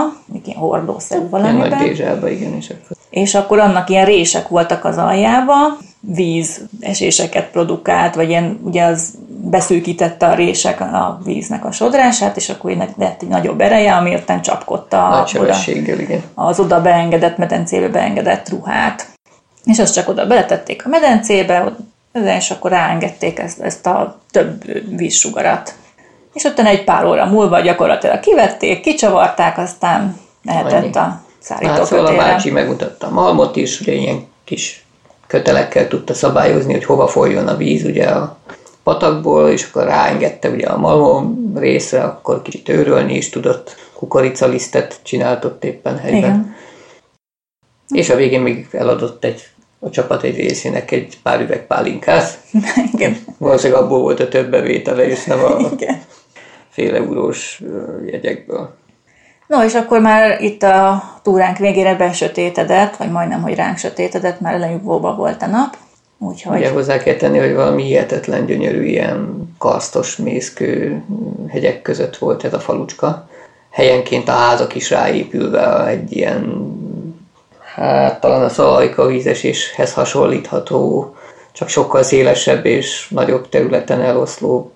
[0.44, 1.66] ilyen hordószerű valamiben.
[1.66, 2.96] Ilyen nagy gézsába, igen, és akkor...
[3.10, 5.54] És akkor annak ilyen rések voltak az aljába,
[6.00, 9.14] víz eséseket produkált, vagy ilyen, ugye az
[9.50, 14.42] beszűkítette a rések a víznek a sodrását, és akkor lett egy nagyobb ereje, ami aztán
[14.42, 16.22] csapkodta oda, igen.
[16.34, 19.12] az oda beengedett, medencébe beengedett ruhát.
[19.64, 21.76] És azt csak oda beletették a medencébe,
[22.12, 24.64] és akkor ráengedték ezt, ezt a több
[24.96, 25.74] vízsugarat.
[26.32, 31.78] És ott egy pár óra múlva gyakorlatilag kivették, kicsavarták, aztán lehetett a szállítókötélre.
[31.78, 34.84] Hát szóval a bácsi megmutatta a malmot is, ugye ilyen kis
[35.26, 38.36] kötelekkel tudta szabályozni, hogy hova folyjon a víz ugye a
[38.82, 45.44] patakból, és akkor ráengedte ugye a malom részre, akkor kicsit őrölni is tudott, kukoricalisztet csinált
[45.44, 46.18] ott éppen helyben.
[46.18, 46.54] Igen.
[47.88, 49.48] És a végén még eladott egy
[49.84, 52.38] a csapat egy részének egy pár üveg pálinkát.
[52.92, 53.16] Igen.
[53.38, 56.02] Valószínűleg abból volt a több bevétele, és nem a Igen.
[56.70, 57.62] fél eurós
[58.06, 58.74] jegyekből.
[59.46, 64.58] No, és akkor már itt a túránk végére besötétedett, vagy majdnem, hogy ránk sötétedett, már
[64.58, 65.76] lenyugvóba volt a nap.
[66.18, 66.58] Úgyhogy...
[66.58, 71.02] Ugye hozzá kell tenni, hogy valami hihetetlen gyönyörű ilyen kasztos, mészkő
[71.48, 73.28] hegyek között volt ez a falucska.
[73.70, 76.72] Helyenként a házak is ráépülve egy ilyen,
[77.74, 81.14] hát talán a szalajka vízeséshez hasonlítható,
[81.52, 84.72] csak sokkal szélesebb és nagyobb területen eloszló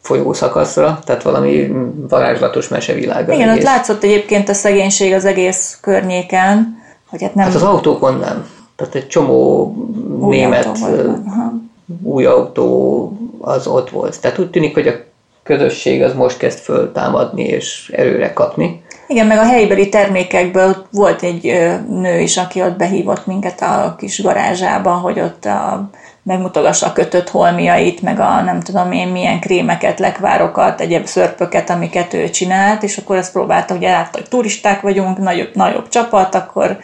[0.00, 1.72] folyószakaszra, tehát valami
[2.08, 3.28] varázslatos mesevilág.
[3.28, 3.56] Igen, egész.
[3.56, 7.44] ott látszott egyébként a szegénység az egész környéken, hogy hát nem...
[7.44, 8.48] Hát az autókon nem.
[8.76, 9.74] Tehát egy csomó
[10.20, 11.18] új német autó
[12.02, 14.20] új autó az ott volt.
[14.20, 14.94] Tehát úgy tűnik, hogy a
[15.42, 18.82] közösség az most kezd föltámadni és erőre kapni.
[19.10, 21.42] Igen, meg a helybeli termékekből volt egy
[21.88, 25.90] nő is, aki ott behívott minket a kis garázsába, hogy ott a
[26.22, 32.14] megmutogassa a kötött holmiait, meg a nem tudom én milyen krémeket, lekvárokat, egyéb szörpöket, amiket
[32.14, 36.78] ő csinált, és akkor ezt próbálta, hogy látta, hogy turisták vagyunk, nagyobb, nagyobb csapat, akkor,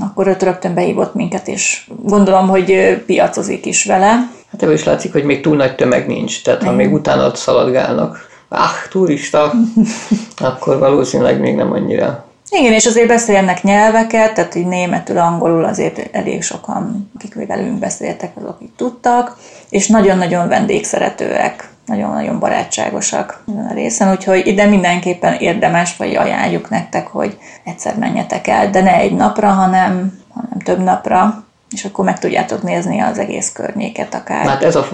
[0.00, 4.10] akkor őt rögtön behívott minket, és gondolom, hogy piacozik is vele.
[4.50, 8.32] Hát ebből is látszik, hogy még túl nagy tömeg nincs, tehát ha még utána szaladgálnak,
[8.48, 9.52] ah, turista,
[10.36, 12.24] akkor valószínűleg még nem annyira.
[12.50, 18.36] Igen, és azért beszélnek nyelveket, tehát így németül, angolul azért elég sokan, akik velünk beszéltek,
[18.36, 19.36] azok így tudtak,
[19.68, 27.06] és nagyon-nagyon vendégszeretőek, nagyon-nagyon barátságosak ezen a részen, úgyhogy ide mindenképpen érdemes, vagy ajánljuk nektek,
[27.06, 32.18] hogy egyszer menjetek el, de ne egy napra, hanem, hanem több napra, és akkor meg
[32.18, 34.46] tudjátok nézni az egész környéket akár.
[34.46, 34.86] Hát ez a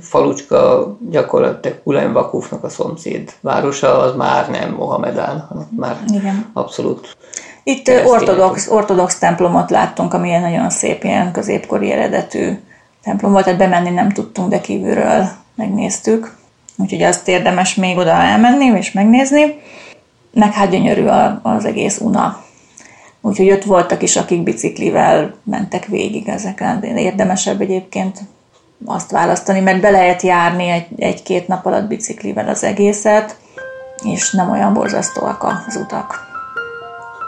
[0.00, 6.50] falucska gyakorlatilag Ulen Vakufnak a szomszéd városa, az már nem Mohamedán, hanem már Igen.
[6.52, 7.16] abszolút
[7.64, 12.58] itt ortodox, ortodox templomot láttunk, ami egy nagyon szép, ilyen középkori eredetű
[13.02, 16.36] templom volt, tehát bemenni nem tudtunk, de kívülről megnéztük.
[16.76, 19.60] Úgyhogy azt érdemes még oda elmenni és megnézni.
[20.32, 21.06] Meg hát gyönyörű
[21.42, 22.44] az egész Una
[23.22, 26.82] Úgyhogy ott voltak is, akik biciklivel mentek végig ezeken.
[26.82, 28.20] Érdemesebb egyébként
[28.84, 33.36] azt választani, mert be lehet járni egy, egy-két nap alatt biciklivel az egészet,
[34.04, 36.20] és nem olyan borzasztóak az utak.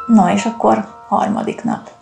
[0.07, 1.94] Na és akkor harmadik nap.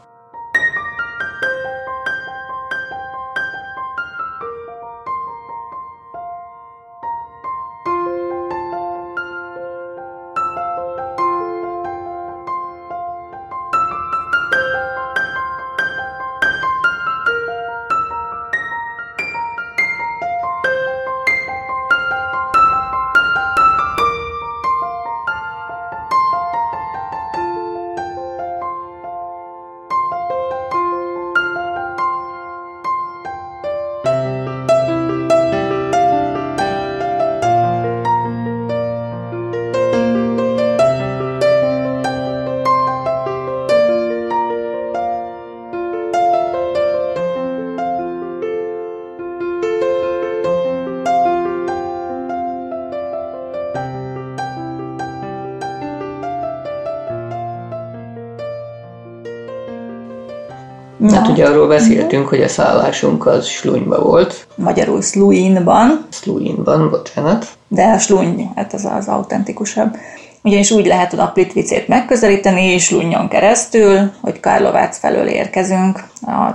[61.10, 64.46] Hát ugye arról beszéltünk, hogy a szállásunk az Slunyba volt.
[64.54, 66.06] Magyarul Sluinban.
[66.10, 67.46] Sluinban, bocsánat.
[67.68, 69.96] De a Sluny, hát az az autentikusabb.
[70.42, 76.04] ugyanis úgy lehet a Plitvicét megközelíteni, és Lunyon keresztül, hogy Karlovác felől érkezünk.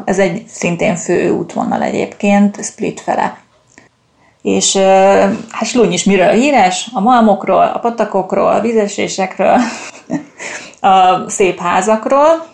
[0.06, 3.38] Ez egy szintén fő útvonal egyébként, Split fele.
[4.42, 4.76] És
[5.50, 6.90] hát Sluny is miről híres?
[6.94, 9.58] A malmokról, a patakokról, a vízesésekről,
[10.82, 12.46] a szép házakról,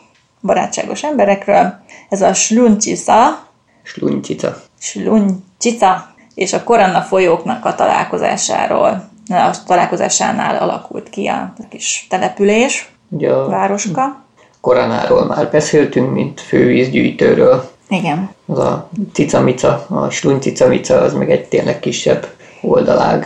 [0.42, 1.83] barátságos emberekről.
[2.14, 3.48] Ez a Sluncsica.
[3.84, 4.56] Sluncsica.
[4.80, 6.14] Sluncsica.
[6.36, 13.48] És a Koranna folyóknak a találkozásáról a találkozásánál alakult ki a kis település, Ugye a
[13.48, 14.22] városka.
[14.62, 17.72] Koranáról már beszéltünk, mint fővízgyűjtőről.
[17.90, 18.30] Igen.
[18.46, 22.28] Az a cicamica, a slun cicamica, az meg egy tényleg kisebb
[22.62, 23.26] oldalág.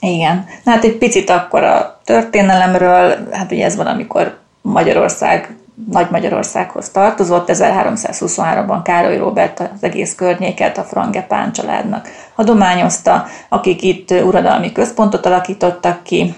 [0.00, 0.46] Igen.
[0.64, 5.56] Na hát egy picit akkor a történelemről, hát ugye ez van, amikor Magyarország
[5.90, 14.10] nagy Magyarországhoz tartozott, 1323-ban Károly Róbert az egész környéket a Frangepán családnak adományozta, akik itt
[14.10, 16.34] uradalmi központot alakítottak ki,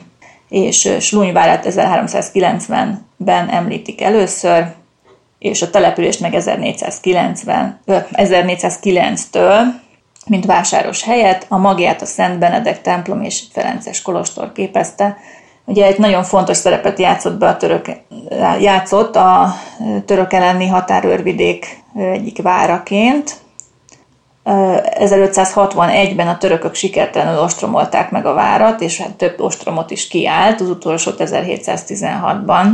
[0.49, 4.67] és Slunyvárát 1390-ben említik először,
[5.39, 7.81] és a települést meg 1490,
[8.13, 9.61] 1409-től,
[10.27, 15.17] mint vásáros helyet, a magját a Szent Benedek templom és Ferences kolostor képezte,
[15.67, 17.87] Ugye egy nagyon fontos szerepet játszott be a török,
[18.61, 19.55] játszott a
[20.05, 23.35] török elleni határőrvidék egyik váraként.
[24.45, 30.69] 1561-ben a törökök sikertelenül ostromolták meg a várat, és hát több ostromot is kiállt, az
[30.69, 32.67] utolsó 1716-ban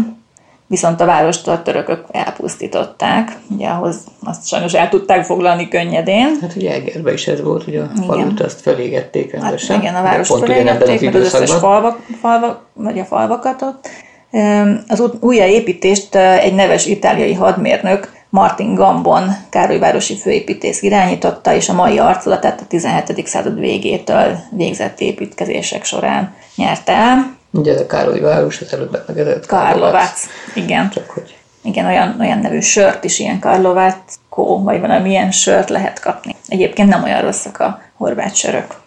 [0.72, 3.36] viszont a várost a törökök elpusztították.
[3.50, 6.38] Ugye ahhoz azt sajnos el tudták foglalni könnyedén.
[6.40, 9.74] Hát ugye Egerbe is ez volt, hogy a falut azt felégették rendesen.
[9.76, 13.88] Hát igen, a várost felégették, meg az összes falva, falva, vagy a falvakat ott.
[14.88, 22.60] Az újjáépítést egy neves itáliai hadmérnök Martin Gambon, Károlyvárosi főépítész irányította, és a mai arculatát
[22.60, 23.26] a 17.
[23.26, 27.40] század végétől végzett építkezések során nyerte el.
[27.52, 30.26] Ugye ez a Károly város, az előbb meg ez Karlovác.
[30.54, 30.90] Igen.
[30.90, 31.36] Csak hogy...
[31.62, 36.36] Igen, olyan, olyan nevű sört is, ilyen Karlováckó, vagy valamilyen sört lehet kapni.
[36.48, 38.80] Egyébként nem olyan rosszak a horvát sörök.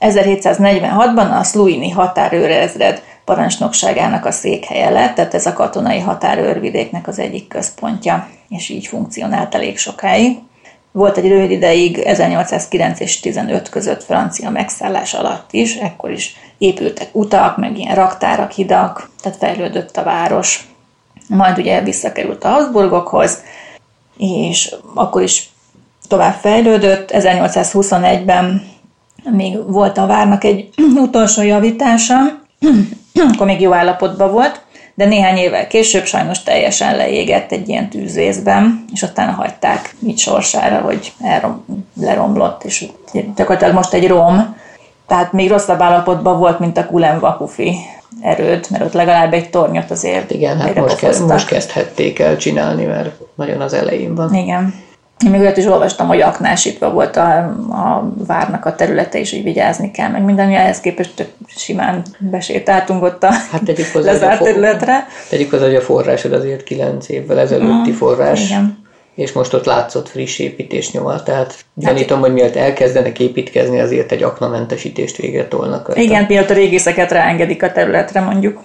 [0.00, 7.48] 1746-ban a Sluini határőrezred parancsnokságának a székhelye lett, tehát ez a katonai határőrvidéknek az egyik
[7.48, 10.38] központja, és így funkcionált elég sokáig.
[10.92, 17.08] Volt egy rövid ideig, 1809 és 15 között francia megszállás alatt is, ekkor is épültek
[17.12, 20.68] utak, meg ilyen raktárak, hidak, tehát fejlődött a város.
[21.28, 23.42] Majd ugye visszakerült a Habsburgokhoz,
[24.18, 25.50] és akkor is
[26.08, 27.10] tovább fejlődött.
[27.12, 28.62] 1821-ben
[29.30, 30.68] még volt a várnak egy
[31.06, 32.16] utolsó javítása,
[33.32, 34.62] akkor még jó állapotban volt,
[35.00, 40.80] de néhány évvel később sajnos teljesen leégett egy ilyen tűzészben, és aztán hagyták így sorsára,
[40.80, 41.64] hogy elrom,
[42.00, 42.86] leromlott, és
[43.36, 44.56] gyakorlatilag most egy rom,
[45.06, 47.74] tehát még rosszabb állapotban volt, mint a Kulem Vakufi
[48.22, 52.84] erőd, mert ott legalább egy tornyot azért Igen, hát most, kezd, most kezdhették el csinálni,
[52.84, 54.34] mert nagyon az elején van.
[54.34, 54.74] Igen.
[55.24, 57.36] Én még olyat is olvastam, hogy aknásítva volt a,
[57.70, 63.22] a várnak a területe, és így vigyázni kell, meg minden, ehhez képest simán besétáltunk ott
[63.22, 65.06] a hát tegyük hozzá, lezárt for, területre.
[65.28, 68.44] Tegyük hozzá, hogy a forrásod azért 9 évvel ezelőtti mm, forrás.
[68.44, 68.78] Igen.
[69.14, 74.12] És most ott látszott friss építés nyoma, tehát gyanítom, hát, hogy miatt elkezdenek építkezni, azért
[74.12, 75.92] egy aknamentesítést végre tolnak.
[75.94, 78.62] Igen, miatt a régészeket ráengedik a területre mondjuk.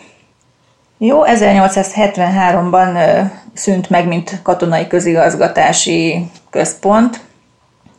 [0.98, 3.22] Jó, 1873-ban
[3.54, 7.20] szűnt meg, mint katonai közigazgatási központ,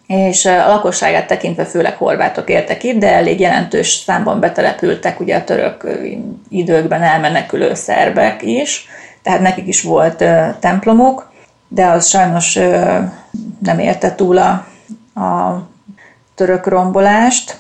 [0.07, 5.45] és a lakosságát tekintve főleg horvátok éltek itt, de elég jelentős számban betelepültek ugye a
[5.45, 5.99] török
[6.49, 8.89] időkben elmenekülő szerbek is,
[9.23, 10.25] tehát nekik is volt
[10.61, 11.33] templomuk,
[11.69, 12.59] de az sajnos
[13.63, 14.67] nem érte túl a,
[15.21, 15.63] a
[16.35, 17.57] török rombolást,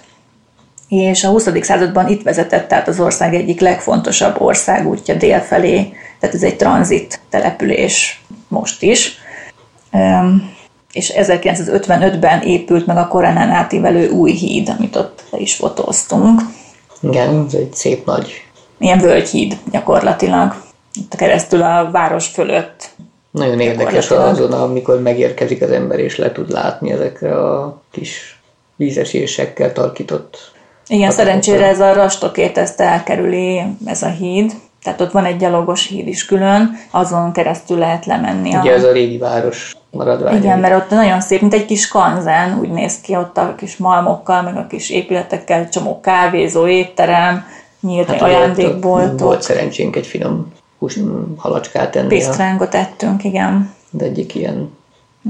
[0.89, 1.49] és a 20.
[1.61, 8.25] században itt vezetett át az ország egyik legfontosabb országútja délfelé, tehát ez egy tranzit település
[8.49, 9.19] most is.
[10.93, 16.41] És 1955-ben épült meg a Koranán átívelő új híd, amit ott le is fotóztunk.
[17.01, 18.45] Igen, ez egy szép nagy...
[18.79, 20.63] Ilyen völgyhíd gyakorlatilag.
[20.95, 22.91] Itt keresztül a város fölött.
[23.31, 28.41] Nagyon érdekes azon, amikor megérkezik az ember, és le tud látni ezekre a kis
[28.77, 30.55] vízesésekkel tarkított
[30.89, 34.53] igen, szerencsére ez a rastokért ezt elkerüli, ez a híd.
[34.83, 38.57] Tehát ott van egy gyalogos híd is külön, azon keresztül lehet lemenni.
[38.57, 38.75] Ugye a...
[38.75, 40.37] ez a régi város maradvány.
[40.37, 43.77] Igen, mert ott nagyon szép, mint egy kis kanzen, úgy néz ki ott a kis
[43.77, 47.45] malmokkal, meg a kis épületekkel, csomó kávézó, étterem,
[47.81, 49.19] nyílt hát ajándékboltok.
[49.19, 50.99] Volt szerencsénk egy finom hús,
[51.37, 52.09] halacskát enni.
[52.09, 53.75] Pisztrángot ettünk, igen.
[53.91, 54.71] De egyik ilyen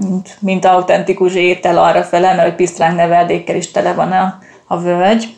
[0.01, 4.79] mint, mint autentikus étel arra fele, mert hogy pisztráng neveldékkel is tele van a, a
[4.79, 5.37] völgy.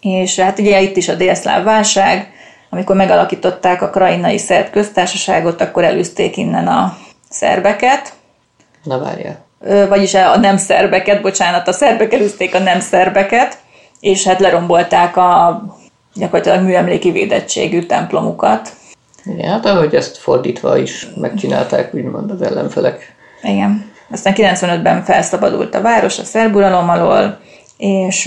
[0.00, 2.32] És hát ugye itt is a délszláv válság,
[2.70, 6.96] amikor megalakították a krainai szerb köztársaságot, akkor elűzték innen a
[7.28, 8.12] szerbeket,
[8.88, 9.46] Na várjál.
[9.60, 13.58] Ö, vagyis a nem szerbeket, bocsánat, a szerbek elűzték a nem szerbeket,
[14.00, 15.62] és hát lerombolták a
[16.14, 18.72] gyakorlatilag műemléki védettségű templomukat.
[19.24, 23.14] Igen, hát ahogy ezt fordítva is megcsinálták, úgymond az ellenfelek.
[23.42, 23.90] Igen.
[24.10, 27.38] Aztán 95-ben felszabadult a város a szerb uralom alól,
[27.76, 28.26] és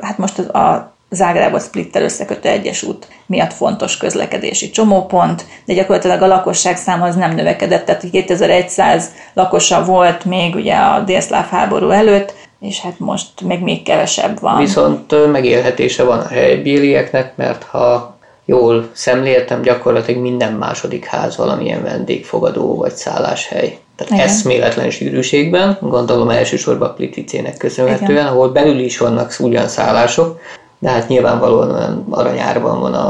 [0.00, 6.26] hát most az a Zágrábot Splittel összekötő egyesút miatt fontos közlekedési csomópont, de gyakorlatilag a
[6.26, 12.34] lakosság száma az nem növekedett, tehát 2100 lakosa volt még ugye a délszláv háború előtt,
[12.60, 14.58] és hát most még még kevesebb van.
[14.58, 22.76] Viszont megélhetése van a helybélieknek, mert ha jól szemléltem, gyakorlatilag minden második ház valamilyen vendégfogadó
[22.76, 23.78] vagy szálláshely.
[23.96, 24.26] Tehát Igen.
[24.26, 28.26] eszméletlen sűrűségben, gondolom elsősorban Plitvicének köszönhetően, Igen.
[28.26, 30.40] ahol belül is vannak ugyan szállások,
[30.82, 33.08] de hát nyilvánvalóan olyan aranyárban van a,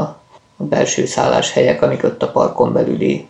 [0.57, 3.27] a belső szálláshelyek, amik ott a parkon belüli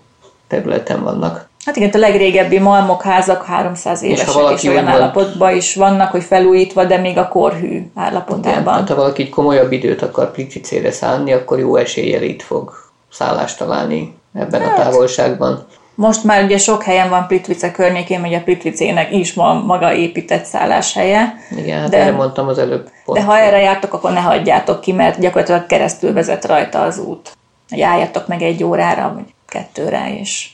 [0.47, 1.47] területen vannak.
[1.65, 6.23] Hát igen, a legrégebbi malmokházak 300 évesek, és, valaki olyan úgymond- állapotban is vannak, hogy
[6.23, 8.73] felújítva, de még a korhű Igen, állapotában.
[8.73, 12.73] hát ha valaki egy komolyabb időt akar Plitvicére szállni, akkor jó eséllyel itt fog
[13.11, 14.79] szállást találni ebben Hát.
[14.79, 15.65] a távolságban.
[15.95, 21.33] Most már ugye sok helyen van Plitvice környékén, ugye Plitvicének is van maga épített szálláshelye,
[21.57, 22.89] Igen, hát De- erre mondtam az előbb.
[23.05, 23.19] Pont.
[23.19, 27.37] de ha erre jártok, akkor ne hagyjátok ki, mert gyakorlatilag keresztül vezet rajta az út.
[27.69, 30.49] Hogy álljatok meg egy órára, vagy kettőre, és,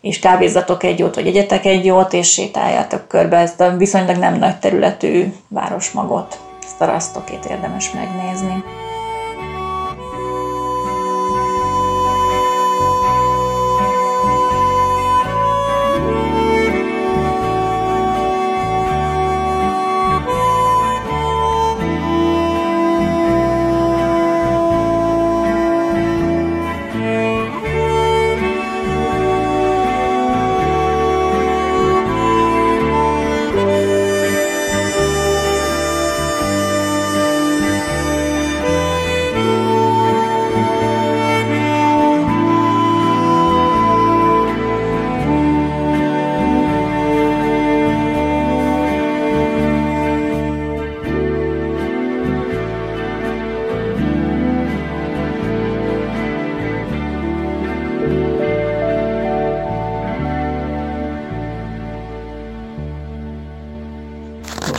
[0.00, 4.38] és kávézzatok egy jót, vagy egyetek egy jót, és sétáljátok körbe ezt a viszonylag nem
[4.38, 6.38] nagy területű városmagot.
[6.64, 8.64] Ezt a rasztokét érdemes megnézni.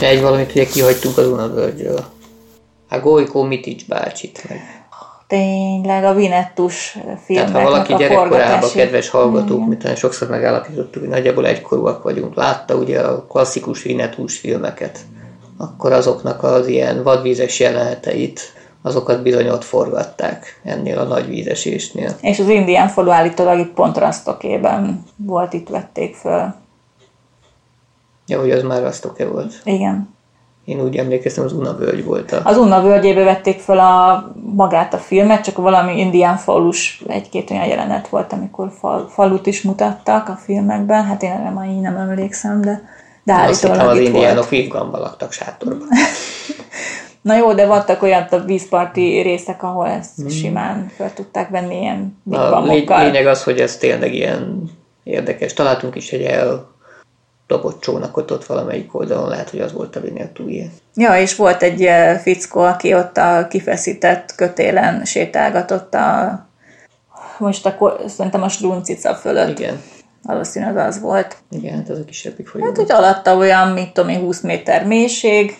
[0.05, 2.03] Egy valamit ugye kihagytunk az Unavölgyről.
[2.89, 4.59] A Gojko Mitics bácsit meg.
[5.27, 11.01] Tényleg a Vinettus Tehát filmeknek ha valaki a gyerekkorában, kedves hallgatók, mint olyan sokszor megállapítottuk,
[11.01, 14.99] hogy nagyjából egykorúak vagyunk, látta ugye a klasszikus Vinettus filmeket,
[15.57, 22.15] akkor azoknak az ilyen vadvízes jeleneteit, azokat bizony ott forgatták ennél a nagy vízesésnél.
[22.21, 26.53] És az indián falu állítólag itt pont Rasztokében volt, itt vették föl.
[28.27, 29.53] Ja, hogy az már Rasztoke volt.
[29.63, 30.15] Igen.
[30.65, 32.41] Én úgy emlékeztem, az Unavölgy volt a...
[32.43, 37.65] Az Unna völgyébe vették föl a, magát a filmet, csak valami indián falus, egy-két olyan
[37.65, 41.03] jelenet volt, amikor fal, falut is mutattak a filmekben.
[41.03, 42.89] Hát én erre már így nem emlékszem, de,
[43.23, 44.49] de állítólag az indiánok volt.
[44.49, 45.87] vívgamba laktak sátorban.
[47.21, 52.17] Na jó, de voltak olyan a vízparti részek, ahol ezt simán fel tudták venni ilyen
[52.29, 52.33] Hmm.
[52.87, 54.71] A lényeg az, hogy ez tényleg ilyen
[55.03, 55.53] érdekes.
[55.53, 56.21] Találtunk is egy
[57.47, 60.69] eldobott csónakot ott valamelyik oldalon, lehet, hogy az volt a Vinetújé.
[60.95, 66.39] Ja, és volt egy eh, fickó, aki ott a kifeszített kötélen sétálgatott a
[67.37, 69.59] most akkor szerintem a sluncica fölött.
[69.59, 69.81] Igen.
[70.23, 71.37] Valószínűleg az volt.
[71.51, 72.65] Igen, hát ez a kisebbik folyó.
[72.65, 75.57] Hát, hogy alatta olyan, mit tudom én, 20 méter mélység,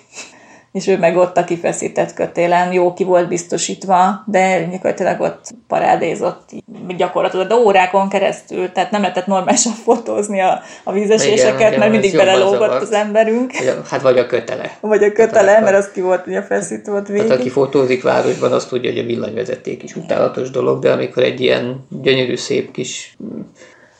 [0.75, 6.49] és ő meg ott a kifeszített kötélen jó ki volt biztosítva, de gyakorlatilag ott parádézott
[6.97, 12.15] gyakorlatilag de órákon keresztül, tehát nem lehetett normálisan fotózni a, a vízeséseket, Igen, mert mindig
[12.15, 12.81] belelógott zavart.
[12.81, 14.77] az emberünk, Vagy hát vagy a kötele.
[14.79, 17.31] vagy a kötele, mert az ki volt ugye feszítve ott Hát végig.
[17.31, 21.85] aki fotózik városban, azt tudja, hogy a villanyvezeték is utálatos dolog, de amikor egy ilyen
[22.01, 23.17] gyönyörű, szép kis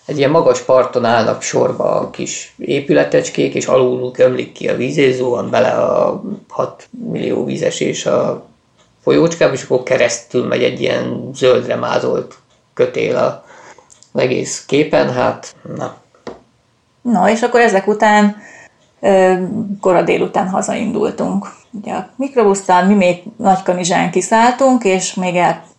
[0.06, 4.98] egy ilyen magas parton állnak sorba a kis épületecskék, és aluluk ömlik ki a víz,
[4.98, 8.46] és zuhan bele a 6 millió vízesés a
[9.04, 12.36] folyócskába, és akkor keresztül megy egy ilyen zöldre mázolt
[12.74, 13.46] kötél a
[14.14, 16.04] egész képen, hát na,
[17.12, 18.36] No, és akkor ezek után
[19.82, 21.48] kora délután hazaindultunk.
[21.72, 25.36] Ugye a mikrobusztal mi még Nagykanizsán kiszálltunk, és még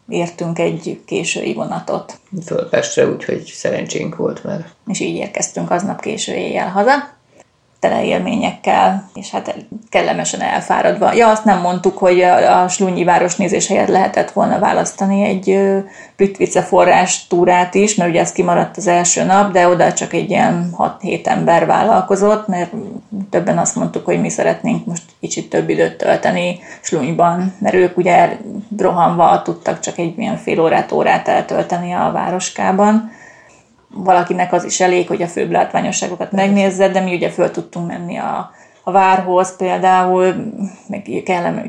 [0.09, 2.19] elértünk egy késői vonatot.
[2.45, 7.16] föl Pestre, úgyhogy szerencsénk volt, mert És így érkeztünk aznap késő éjjel haza.
[7.89, 9.55] Tele élményekkel, és hát
[9.89, 11.13] kellemesen elfáradva.
[11.13, 15.61] Ja, azt nem mondtuk, hogy a, Slunyi városnézés helyett lehetett volna választani egy
[16.17, 20.31] Plitvice forrás túrát is, mert ugye ez kimaradt az első nap, de oda csak egy
[20.31, 22.73] ilyen 6-7 ember vállalkozott, mert
[23.31, 28.37] többen azt mondtuk, hogy mi szeretnénk most kicsit több időt tölteni Slunyban, mert ők ugye
[28.79, 33.11] rohanva tudtak csak egy ilyen fél órát, órát eltölteni a városkában
[33.89, 38.17] valakinek az is elég, hogy a főbb látványosságokat megnézze, de mi ugye föl tudtunk menni
[38.17, 38.51] a,
[38.83, 40.35] a várhoz például,
[40.87, 41.03] meg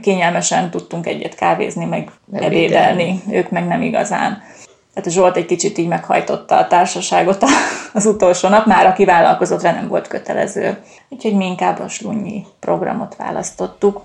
[0.02, 4.42] kényelmesen tudtunk egyet kávézni, meg ebédelni, ők meg nem igazán.
[4.94, 7.46] Tehát Zsolt egy kicsit így meghajtotta a társaságot
[7.94, 10.78] az utolsó nap, már aki vállalkozott nem volt kötelező.
[11.10, 14.02] Úgyhogy mi inkább a slunyi programot választottuk.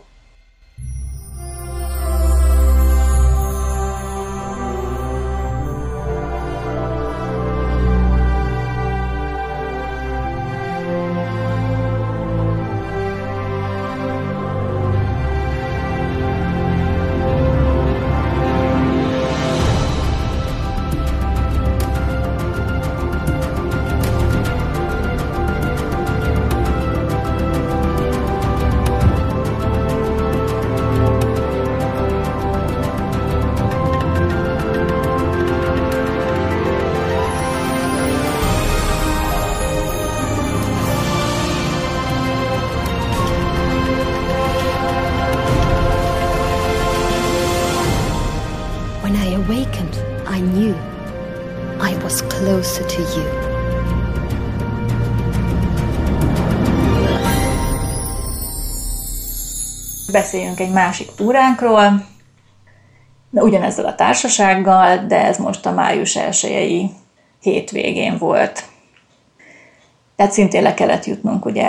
[60.33, 62.07] Beszéljünk egy másik túránkról,
[63.31, 66.91] de ugyanezzel a társasággal, de ez most a május 1
[67.41, 68.65] hétvégén volt.
[70.17, 71.69] Tehát szintén le kellett jutnunk ugye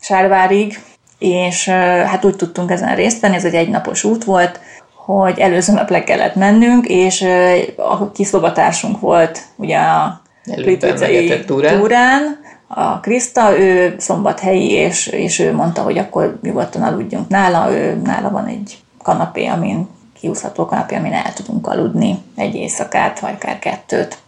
[0.00, 0.82] Sárvárig,
[1.18, 4.60] és hát úgy tudtunk ezen részt venni, ez egy egynapos út volt,
[4.94, 7.26] hogy előző nap le kellett mennünk, és
[7.76, 10.22] a kiszobatársunk volt ugye a
[10.54, 12.39] Plitvicei túrán,
[12.72, 18.30] a Kriszta, ő szombathelyi, és, és ő mondta, hogy akkor nyugodtan aludjunk nála, ő, nála
[18.30, 19.88] van egy kanapé, amin
[20.20, 24.18] kiúszható kanapé, amin el tudunk aludni egy éjszakát, vagy akár kettőt.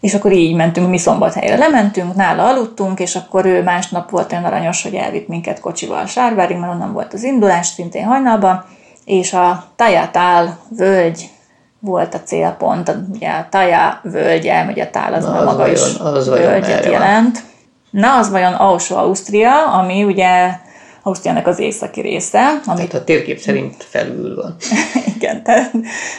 [0.00, 4.44] És akkor így mentünk, mi szombathelyre lementünk, nála aludtunk, és akkor ő másnap volt olyan
[4.44, 8.64] aranyos, hogy elvitt minket kocsival a Sárvárig, mert onnan volt az indulás, szintén hajnalban,
[9.04, 11.30] és a Tajatál völgy
[11.80, 15.74] volt a célpont, ugye a Taja völgye, ugye a tál az, Na, az maga vajon,
[15.74, 17.42] is az völgyet jelent.
[17.90, 20.50] Na, az vajon Alsó-Ausztria, ami ugye
[21.06, 22.60] Ausztriának az északi része.
[22.66, 22.76] Ami...
[22.76, 24.56] Tehát a térkép szerint felül van.
[25.16, 25.70] Igen, tehát,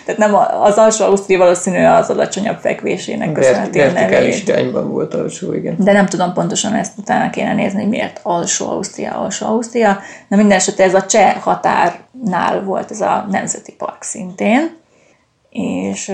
[0.05, 5.75] tehát nem az alsó Ausztria valószínű az alacsonyabb fekvésének köszönhetően Vertikális irányban volt alsó, igen.
[5.77, 9.99] De nem tudom pontosan ezt utána kéne nézni, hogy miért alsó Ausztria, alsó Ausztria.
[10.27, 14.77] De minden esetre ez a cseh határnál volt ez a nemzeti park szintén.
[15.57, 16.11] És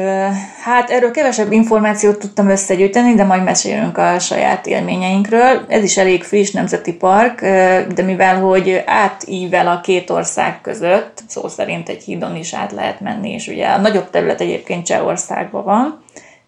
[0.61, 5.65] hát erről kevesebb információt tudtam összegyűjteni, de majd mesélünk a saját élményeinkről.
[5.67, 7.41] Ez is elég friss nemzeti park,
[7.93, 12.99] de mivel hogy átível a két ország között, szó szerint egy hídon is át lehet
[12.99, 16.03] menni, és ugye a nagyobb terület egyébként Csehországban van,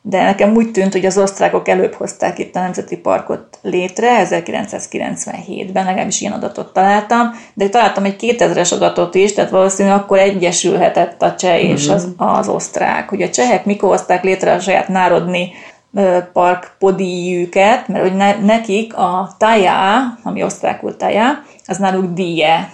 [0.08, 5.86] de nekem úgy tűnt, hogy az osztrákok előbb hozták itt a Nemzeti Parkot létre, 1997-ben,
[5.86, 11.36] legalábbis ilyen adatot találtam, de találtam egy 2000-es adatot is, tehát valószínűleg akkor egyesülhetett a
[11.36, 12.28] cseh és az, mhm.
[12.28, 13.10] az osztrák.
[13.10, 15.52] Hogy a csehek mikor hozták létre a saját národni
[16.34, 22.74] park podíjüket, mert hogy ne, nekik a tajá, ami osztrákul tajá, az náluk díje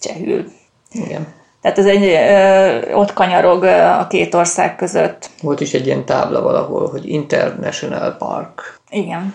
[0.00, 0.44] csehül.
[0.92, 1.35] Igen.
[1.66, 3.62] Tehát ez egy, ö, ott kanyarog
[3.98, 5.30] a két ország között.
[5.42, 8.78] Volt is egy ilyen tábla valahol, hogy International Park.
[8.90, 9.34] Igen.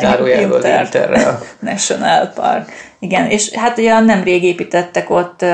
[0.00, 1.38] Zárójelből Inter.
[1.60, 2.72] National Park.
[2.98, 5.44] Igen, és hát ugye nemrég építettek ott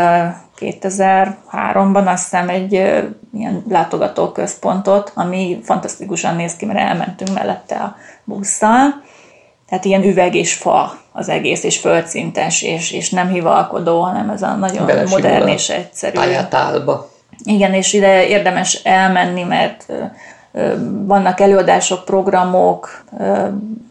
[0.60, 9.02] 2003-ban azt hiszem egy ilyen látogatóközpontot, ami fantasztikusan néz ki, mert elmentünk mellette a busszal,
[9.74, 14.42] tehát ilyen üveg és fa az egész, és földszintes, és, és nem hivalkodó, hanem ez
[14.42, 16.12] a nagyon Belesimul modern és egyszerű.
[16.12, 17.10] Pályátálba.
[17.44, 19.86] Igen, és ide érdemes elmenni, mert
[21.06, 23.04] vannak előadások, programok,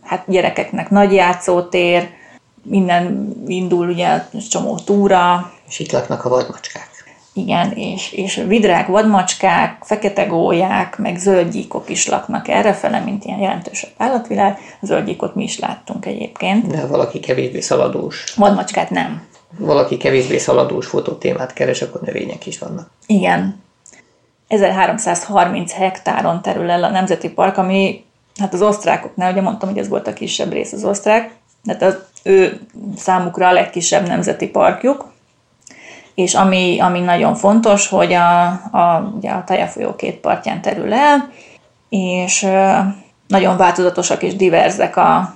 [0.04, 2.10] hát gyerekeknek nagy játszótér,
[2.62, 5.52] minden indul ugye csomó túra.
[5.68, 6.90] És itt laknak a vadmacskák.
[7.34, 13.92] Igen, és, és vidrák, vadmacskák, fekete gólyák, meg zöldgyíkok is laknak errefele, mint ilyen jelentősebb
[13.98, 14.58] állatvilág.
[14.82, 16.68] A zöldgyíkot mi is láttunk egyébként.
[16.68, 18.34] De valaki kevésbé szaladós.
[18.36, 19.28] Vadmacskát nem.
[19.58, 22.90] Valaki kevésbé szaladós fotótémát keres, akkor növények is vannak.
[23.06, 23.62] Igen.
[24.48, 28.04] 1330 hektáron terül el a Nemzeti Park, ami
[28.40, 31.32] hát az osztrákoknál, ugye mondtam, hogy ez volt a kisebb rész az osztrák,
[31.66, 32.60] Tehát az ő
[32.98, 35.13] számukra a legkisebb nemzeti parkjuk,
[36.16, 40.94] és ami, ami nagyon fontos, hogy a, a, ugye a Taja folyó két partján terül
[40.94, 41.30] el,
[41.90, 42.48] és
[43.28, 45.36] nagyon változatosak és diverzek a,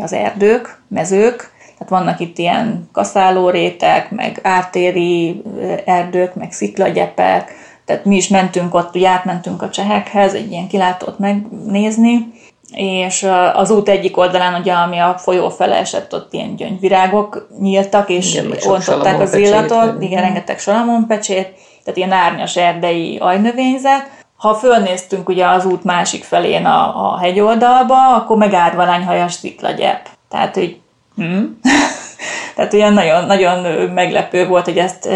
[0.00, 5.42] az erdők, mezők, tehát vannak itt ilyen kaszálórétek, meg ártéri
[5.84, 7.52] erdők, meg sziklagyepek,
[7.84, 12.32] tehát mi is mentünk ott, ugye átmentünk a csehekhez egy ilyen kilátót megnézni,
[12.74, 18.08] és az út egyik oldalán, ugye, ami a folyó fele esett, ott ilyen gyöngyvirágok nyíltak,
[18.08, 21.48] és igen, ontották az illatot, igen, rengeteg salamonpecsét,
[21.84, 24.10] tehát ilyen árnyas erdei ajnövényzet.
[24.36, 30.08] Ha fölnéztünk ugye az út másik felén a, a hegyoldalba, akkor meg árvalányhajas sziklagyep.
[30.28, 30.80] Tehát, hogy
[31.16, 31.44] hm?
[32.56, 35.08] Tehát olyan nagyon, nagyon meglepő volt, hogy ezt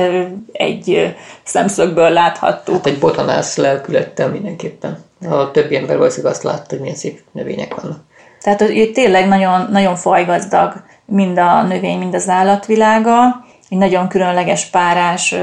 [0.53, 2.75] egy szemszögből láthattuk.
[2.75, 5.05] Hát egy botanász lelkülettel mindenképpen.
[5.29, 7.99] A többi ember valószínűleg azt látta, hogy milyen szép növények vannak.
[8.43, 10.73] Tehát hogy tényleg nagyon, nagyon fajgazdag
[11.05, 15.35] mind a növény, mind az állatvilága, egy nagyon különleges párás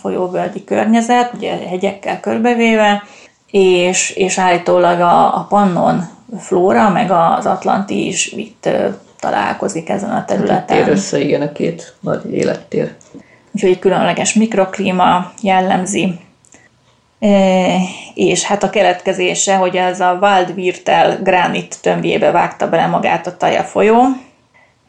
[0.00, 3.02] folyóvölgyi környezet, ugye hegyekkel körbevéve,
[3.50, 6.02] és, és állítólag a, a Pannon
[6.38, 8.68] flóra, meg az Atlanti is itt
[9.20, 10.84] találkozik ezen a területen.
[10.84, 12.94] Tér össze, igen, a két nagy élettér.
[13.52, 16.18] Úgyhogy egy különleges mikroklíma jellemzi.
[18.14, 23.62] És hát a keletkezése, hogy ez a Waldwirtel gránit tömbjébe vágta bele magát a Taja
[23.62, 24.02] folyó,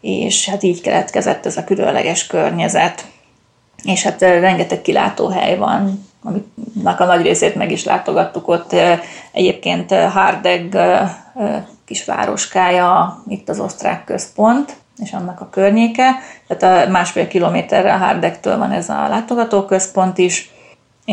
[0.01, 3.05] és hát így keletkezett ez a különleges környezet.
[3.83, 8.75] És hát rengeteg kilátóhely van, aminek a nagy részét meg is látogattuk ott.
[9.31, 10.77] Egyébként Hardeg
[11.85, 16.09] kis városkája, itt az osztrák központ, és annak a környéke.
[16.47, 20.51] Tehát a másfél kilométerre a Hárdektől van ez a látogatóközpont is.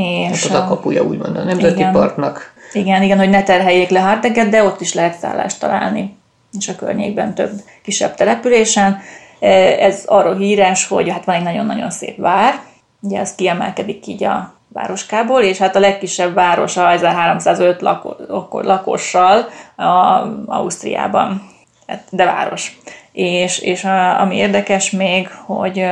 [0.03, 2.53] És hát a kapuja úgymond a Nemzeti igen, Parknak.
[2.73, 6.17] Igen, igen, hogy ne terheljék le Hárdeget, de ott is lehet szállást találni,
[6.59, 9.01] és a környékben több kisebb településen.
[9.41, 12.61] E, ez arról híres, hogy hát van egy nagyon-nagyon szép vár,
[13.01, 20.23] ugye ez kiemelkedik így a városkából, és hát a legkisebb városa 1305 lako- lakossal a,
[20.47, 21.51] Ausztriában,
[21.87, 22.79] hát, de város.
[23.13, 25.85] És, és a, ami érdekes még, hogy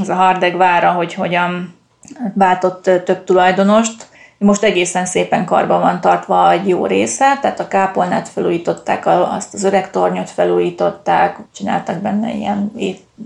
[0.00, 1.79] az a Hardeg vára, hogy hogyan
[2.34, 4.08] váltott több tulajdonost,
[4.44, 9.64] most egészen szépen karba van tartva egy jó része, tehát a kápolnát felújították, azt az
[9.64, 12.72] öreg tornyot felújították, csináltak benne ilyen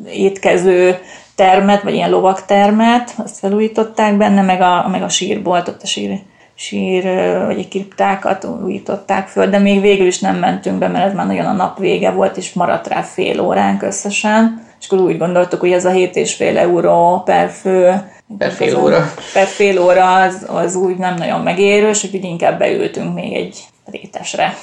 [0.07, 0.99] étkező
[1.35, 6.21] termet, vagy ilyen lovaktermet, azt felújították benne, meg a, meg a sírboltot, a sír,
[6.55, 7.03] sír
[7.47, 11.27] vagy egy kriptákat újították föl, de még végül is nem mentünk be, mert ez már
[11.27, 15.61] nagyon a nap vége volt, és maradt rá fél óránk összesen, és akkor úgy gondoltuk,
[15.61, 20.75] hogy ez a 7,5 euró per fő, per fél óra, per fél óra az, az
[20.75, 24.55] úgy nem nagyon megérős, úgyhogy inkább beültünk még egy rétesre.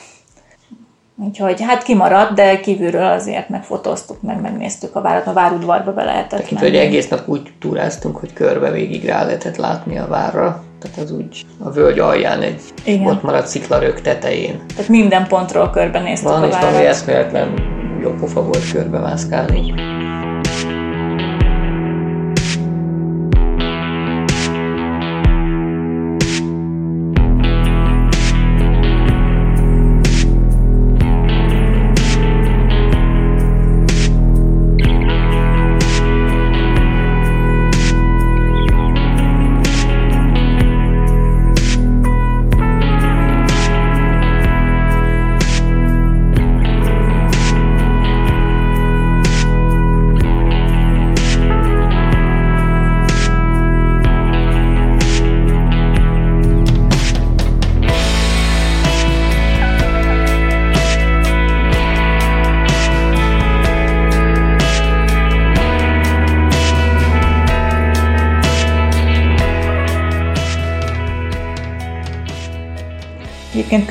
[1.25, 6.39] Úgyhogy hát kimaradt, de kívülről azért megfotóztuk, meg megnéztük a várat, a várudvarba be lehetett
[6.39, 6.75] Tekint, menni.
[6.75, 10.63] hogy egész nap úgy túráztunk, hogy körbe végig rá lehetett látni a várra.
[10.79, 13.07] Tehát az úgy a völgy alján egy Igen.
[13.07, 14.61] ott maradt sziklarök tetején.
[14.75, 16.59] Tehát minden pontról körbenéztük Van, a várat.
[16.59, 17.53] Van, és valami eszméletlen
[18.01, 19.73] jó pofa volt körbe mászkálni.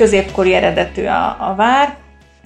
[0.01, 1.95] Középkori eredetű a, a vár.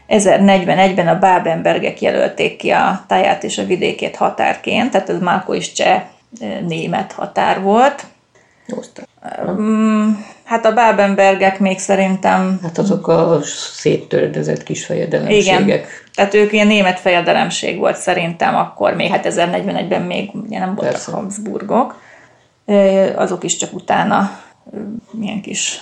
[0.10, 5.72] 1041-ben a Babenbergek jelölték ki a táját és a vidékét határként, tehát ez Málko is
[5.72, 6.02] cseh
[6.68, 8.06] német határ volt.
[9.46, 12.60] Um, hát a Babenbergek még szerintem...
[12.64, 13.40] Hát azok a
[13.74, 15.60] széttöredezett kis fejedelemségek.
[15.60, 15.82] Igen,
[16.16, 20.92] tehát ők ilyen német fejedelemség volt szerintem akkor, még hát 1041-ben még ugye nem voltak
[20.92, 21.12] Persze.
[21.12, 22.02] Habsburgok.
[23.16, 24.44] Azok is csak utána
[25.12, 25.80] milyen kis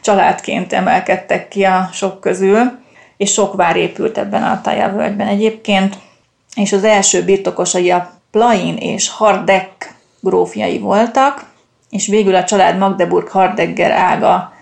[0.00, 2.82] családként emelkedtek ki a sok közül,
[3.16, 5.96] és sok vár épült ebben a tájávölgyben egyébként,
[6.54, 11.44] és az első birtokosai a Plain és Hardek grófjai voltak,
[11.90, 14.52] és végül a család Magdeburg Hardegger ága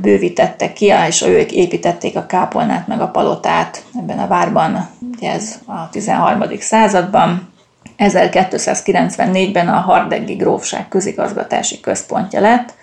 [0.00, 5.58] bővítettek ki, és ők építették a kápolnát meg a palotát ebben a várban, ugye ez
[5.66, 6.42] a 13.
[6.58, 7.52] században.
[7.98, 12.74] 1294-ben a Hardeggi grófság közigazgatási központja lett,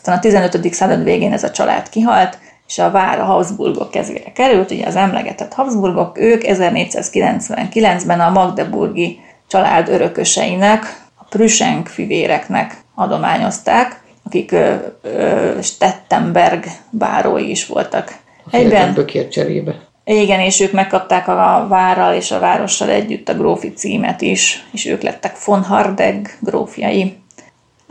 [0.00, 0.72] aztán a 15.
[0.74, 4.96] század végén ez a család kihalt, és a vár a Habsburgok kezére került, ugye az
[4.96, 10.82] emlegetett Habsburgok, ők 1499-ben a Magdeburgi család örököseinek,
[11.14, 18.16] a Prüsenk fivéreknek adományozták, akik ö, ö, Stettenberg bárói is voltak.
[18.50, 19.74] Egyben bökér cserébe.
[20.04, 24.86] Igen, és ők megkapták a várral és a várossal együtt a grófi címet is, és
[24.86, 27.19] ők lettek von Hardegg grófjai.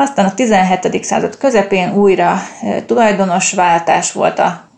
[0.02, 1.04] Aztán a 17.
[1.04, 2.38] század közepén újra
[2.86, 4.70] tulajdonos váltás volt a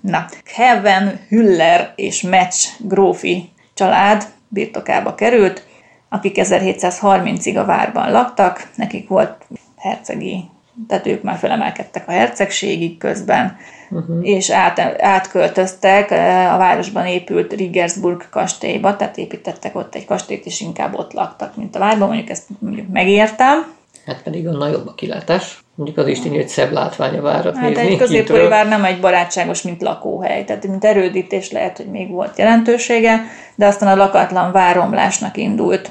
[0.00, 5.66] na, Kevin Hüller és Match grófi család birtokába került,
[6.08, 9.36] akik 1730-ig a várban laktak, nekik volt
[9.76, 10.44] hercegi,
[10.88, 13.56] tehát ők már felemelkedtek a hercegségig közben,
[13.90, 14.28] uh-huh.
[14.28, 16.10] és át, átköltöztek
[16.50, 21.76] a városban épült Rigersburg kastélyba, tehát építettek ott egy kastélyt, és inkább ott laktak, mint
[21.76, 23.78] a várban, mondjuk ezt mondjuk megértem.
[24.10, 25.62] Hát pedig a nagyobb a kilátás.
[25.74, 27.90] Mondjuk az is tűnik, hogy szebb látvány a várat hát nézni.
[27.90, 32.38] egy középkori vár nem egy barátságos, mint lakóhely, tehát mint erődítés lehet, hogy még volt
[32.38, 35.90] jelentősége, de aztán a lakatlan váromlásnak indult.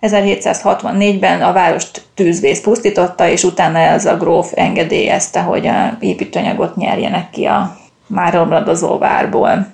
[0.00, 7.30] 1764-ben a várost tűzvész pusztította, és utána ez a gróf engedélyezte, hogy a építőanyagot nyerjenek
[7.30, 7.76] ki a
[8.06, 9.66] már romladozó várból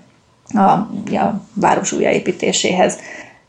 [0.55, 2.99] a, a város újjáépítéséhez.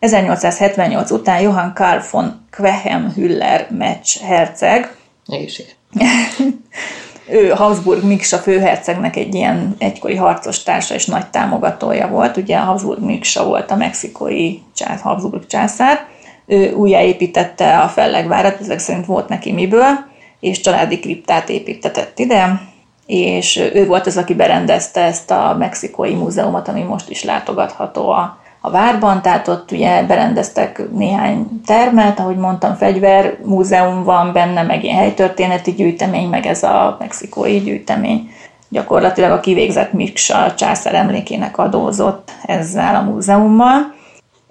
[0.03, 4.95] 1878 után Johann Karl von Quechem-Hüller Metz herceg,
[5.27, 5.75] Egészség.
[7.39, 12.37] ő Habsburg Miksa főhercegnek egy ilyen egykori harcos társa és nagy támogatója volt.
[12.37, 16.05] Ugye Habsburg Miksa volt a mexikói csász, Habsburg császár.
[16.45, 20.05] Ő újjáépítette a fellegvárat, ezek szerint volt neki miből,
[20.39, 22.61] és családi kriptát építetett ide,
[23.05, 28.42] és ő volt az, aki berendezte ezt a mexikói múzeumot, ami most is látogatható a
[28.65, 34.97] a várban, tehát ott ugye berendeztek néhány termet, ahogy mondtam, fegyvermúzeum van benne, meg ilyen
[34.97, 38.29] helytörténeti gyűjtemény, meg ez a mexikói gyűjtemény.
[38.69, 43.93] Gyakorlatilag a kivégzett Miksa császár emlékének adózott ezzel a múzeummal.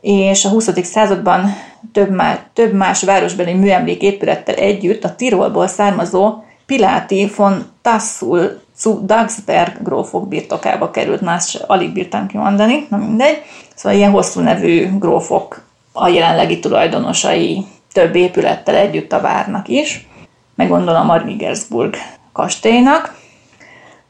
[0.01, 0.71] És a 20.
[0.83, 1.55] században
[1.93, 6.35] több, más, több más városbeli műemlék épülettel együtt a Tirolból származó
[6.67, 13.43] Piláti von Tassul zu Dagsberg grófok birtokába került, más alig bírtam kimondani, na mindegy.
[13.83, 15.63] Szóval ilyen hosszú nevű grófok
[15.93, 20.09] a jelenlegi tulajdonosai több épülettel együtt a várnak is,
[20.55, 21.97] meg gondolom a Rigersburg
[22.33, 23.19] kastélynak.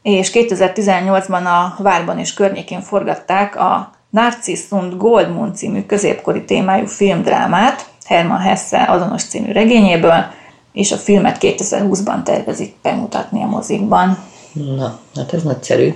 [0.01, 7.85] És 2018-ban a várban és környékén forgatták a Narciss und Goldmund című középkori témájú filmdrámát,
[8.05, 10.25] Hermann Hesse azonos című regényéből,
[10.71, 14.17] és a filmet 2020-ban tervezik bemutatni a mozikban.
[14.51, 15.93] Na, hát ez nagyszerű.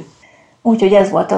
[0.61, 1.37] Úgyhogy ez volt a,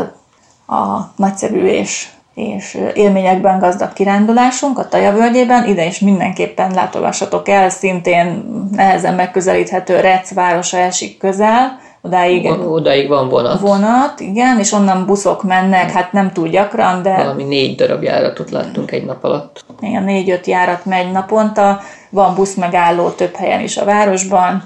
[0.76, 2.08] a nagyszerű és,
[2.40, 5.68] és élményekben gazdag kirándulásunk a Taja völgyében.
[5.68, 13.30] Ide is mindenképpen látogassatok el, szintén nehezen megközelíthető Rec városa esik közel, odáig, odáig van
[13.30, 13.60] vonat.
[13.60, 17.16] Vonat, igen, és onnan buszok mennek, hát nem túl gyakran, de...
[17.16, 19.66] Valami négy darab járatot láttunk egy nap alatt.
[19.82, 21.80] Igen, négy-öt járat megy naponta,
[22.10, 24.64] van busz megálló több helyen is a városban,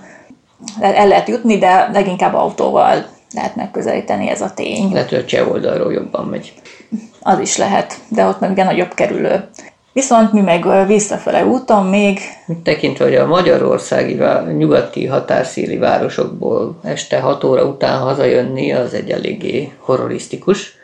[0.80, 4.92] el lehet jutni, de leginkább autóval lehet megközelíteni, ez a tény.
[4.92, 6.54] Lehet, hogy a cseh oldalról jobban megy.
[7.24, 9.50] Az is lehet, de ott meg ugye nagyobb kerülő.
[9.94, 12.20] Viszont mi meg visszafele úton még...
[12.64, 14.18] Tekintve, hogy a magyarországi
[14.58, 20.76] nyugati határszéli városokból este 6 óra után hazajönni, az egy eléggé horrorisztikus.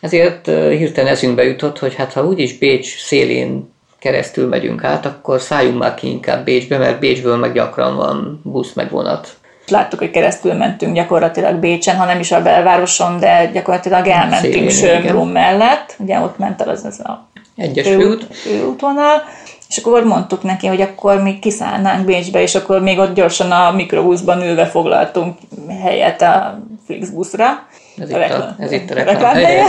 [0.00, 5.78] Ezért hirtelen eszünkbe jutott, hogy hát ha úgyis Bécs szélén keresztül megyünk át, akkor szálljunk
[5.78, 9.36] már ki inkább Bécsbe, mert Bécsből meg gyakran van busz meg vonat.
[9.70, 15.28] Láttuk, hogy keresztül mentünk gyakorlatilag Bécsen, ha nem is a belvároson, de gyakorlatilag elmentünk Sörmrum
[15.28, 15.94] mellett.
[15.98, 18.26] Ugye ott ment el az, az a egyes főút.
[18.34, 19.22] főútvonal,
[19.68, 23.72] és akkor mondtuk neki, hogy akkor még kiszállnánk Bécsbe, és akkor még ott gyorsan a
[23.72, 25.38] mikrobuszban ülve foglaltunk
[25.82, 27.66] helyet a Flixbuszra.
[27.98, 29.66] Ez, itt a, ez itt a reklám helye,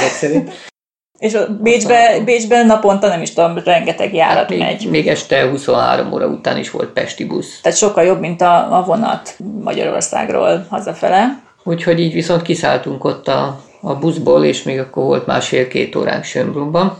[1.21, 4.89] és a Bécsbe, Bécsben naponta nem is tudom, rengeteg járat hát még, megy.
[4.89, 7.59] Még este 23 óra után is volt Pesti busz.
[7.61, 11.41] Tehát sokkal jobb, mint a, a vonat Magyarországról hazafele.
[11.63, 16.97] Úgyhogy így viszont kiszálltunk ott a, a buszból, és még akkor volt másfél-két óránk Sönbrumban,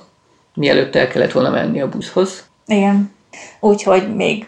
[0.53, 2.49] mielőtt el kellett volna menni a buszhoz.
[2.65, 3.13] Igen.
[3.59, 4.47] Úgyhogy még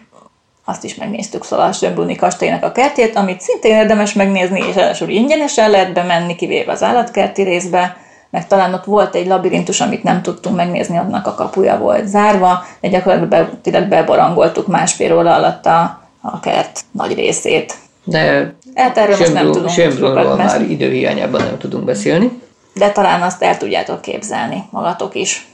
[0.64, 5.08] azt is megnéztük szóval a Sönbruni kastélynak a kertjét, amit szintén érdemes megnézni, és először
[5.08, 8.02] ingyenesen lehet bemenni, kivéve az állatkerti részbe
[8.34, 12.64] meg talán ott volt egy labirintus, amit nem tudtunk megnézni, annak a kapuja volt zárva,
[12.80, 17.74] de gyakorlatilag be, bebarangoltuk másfél óra alatt a, a kert nagy részét.
[18.04, 22.40] De Hát erről most nem tudunk Sönbrunról már időhiányában nem tudunk beszélni.
[22.74, 25.48] de talán azt el tudjátok képzelni magatok is.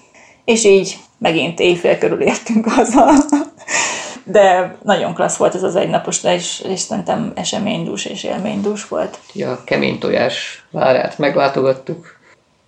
[0.45, 3.13] És így megint éjfél körül értünk haza.
[4.25, 9.19] De nagyon klassz volt ez az egynapos, de és, és szerintem eseménydús és élménydús volt.
[9.35, 12.19] Ugye a kemény tojás várát meglátogattuk.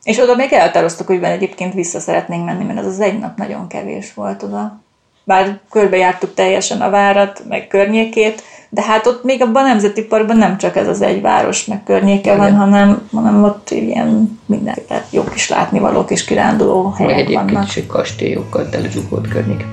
[0.03, 3.69] És oda még elhatároztuk, hogy egyébként vissza szeretnénk menni, mert az az egy nap nagyon
[3.69, 4.81] kevés volt oda.
[5.25, 10.37] Bár körbejártuk teljesen a várat, meg környékét, de hát ott még abban a Nemzeti Parkban
[10.37, 15.07] nem csak ez az egy város, meg környéke van, hanem, hanem ott ilyen minden, tehát
[15.11, 17.69] jó kis látnivalók és kiránduló helyek egyébként vannak.
[17.69, 19.65] is egy kastélyokkal telezsúfolt környék.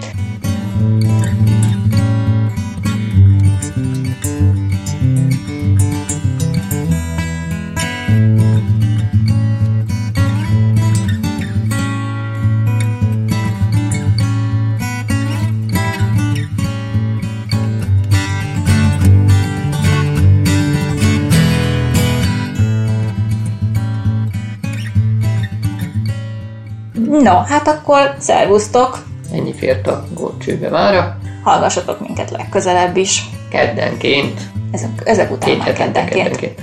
[27.23, 29.03] No, hát akkor szervusztok,
[29.33, 31.17] Ennyi fért a górcsőbe mára.
[31.43, 33.29] hallgassatok minket legközelebb is.
[33.49, 34.41] Keddenként,
[34.71, 36.09] Ezek, ezek után két már keddenként.
[36.21, 36.61] keddenként.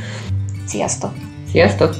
[0.66, 1.10] Sziasztok!
[1.50, 1.94] Sziasztok!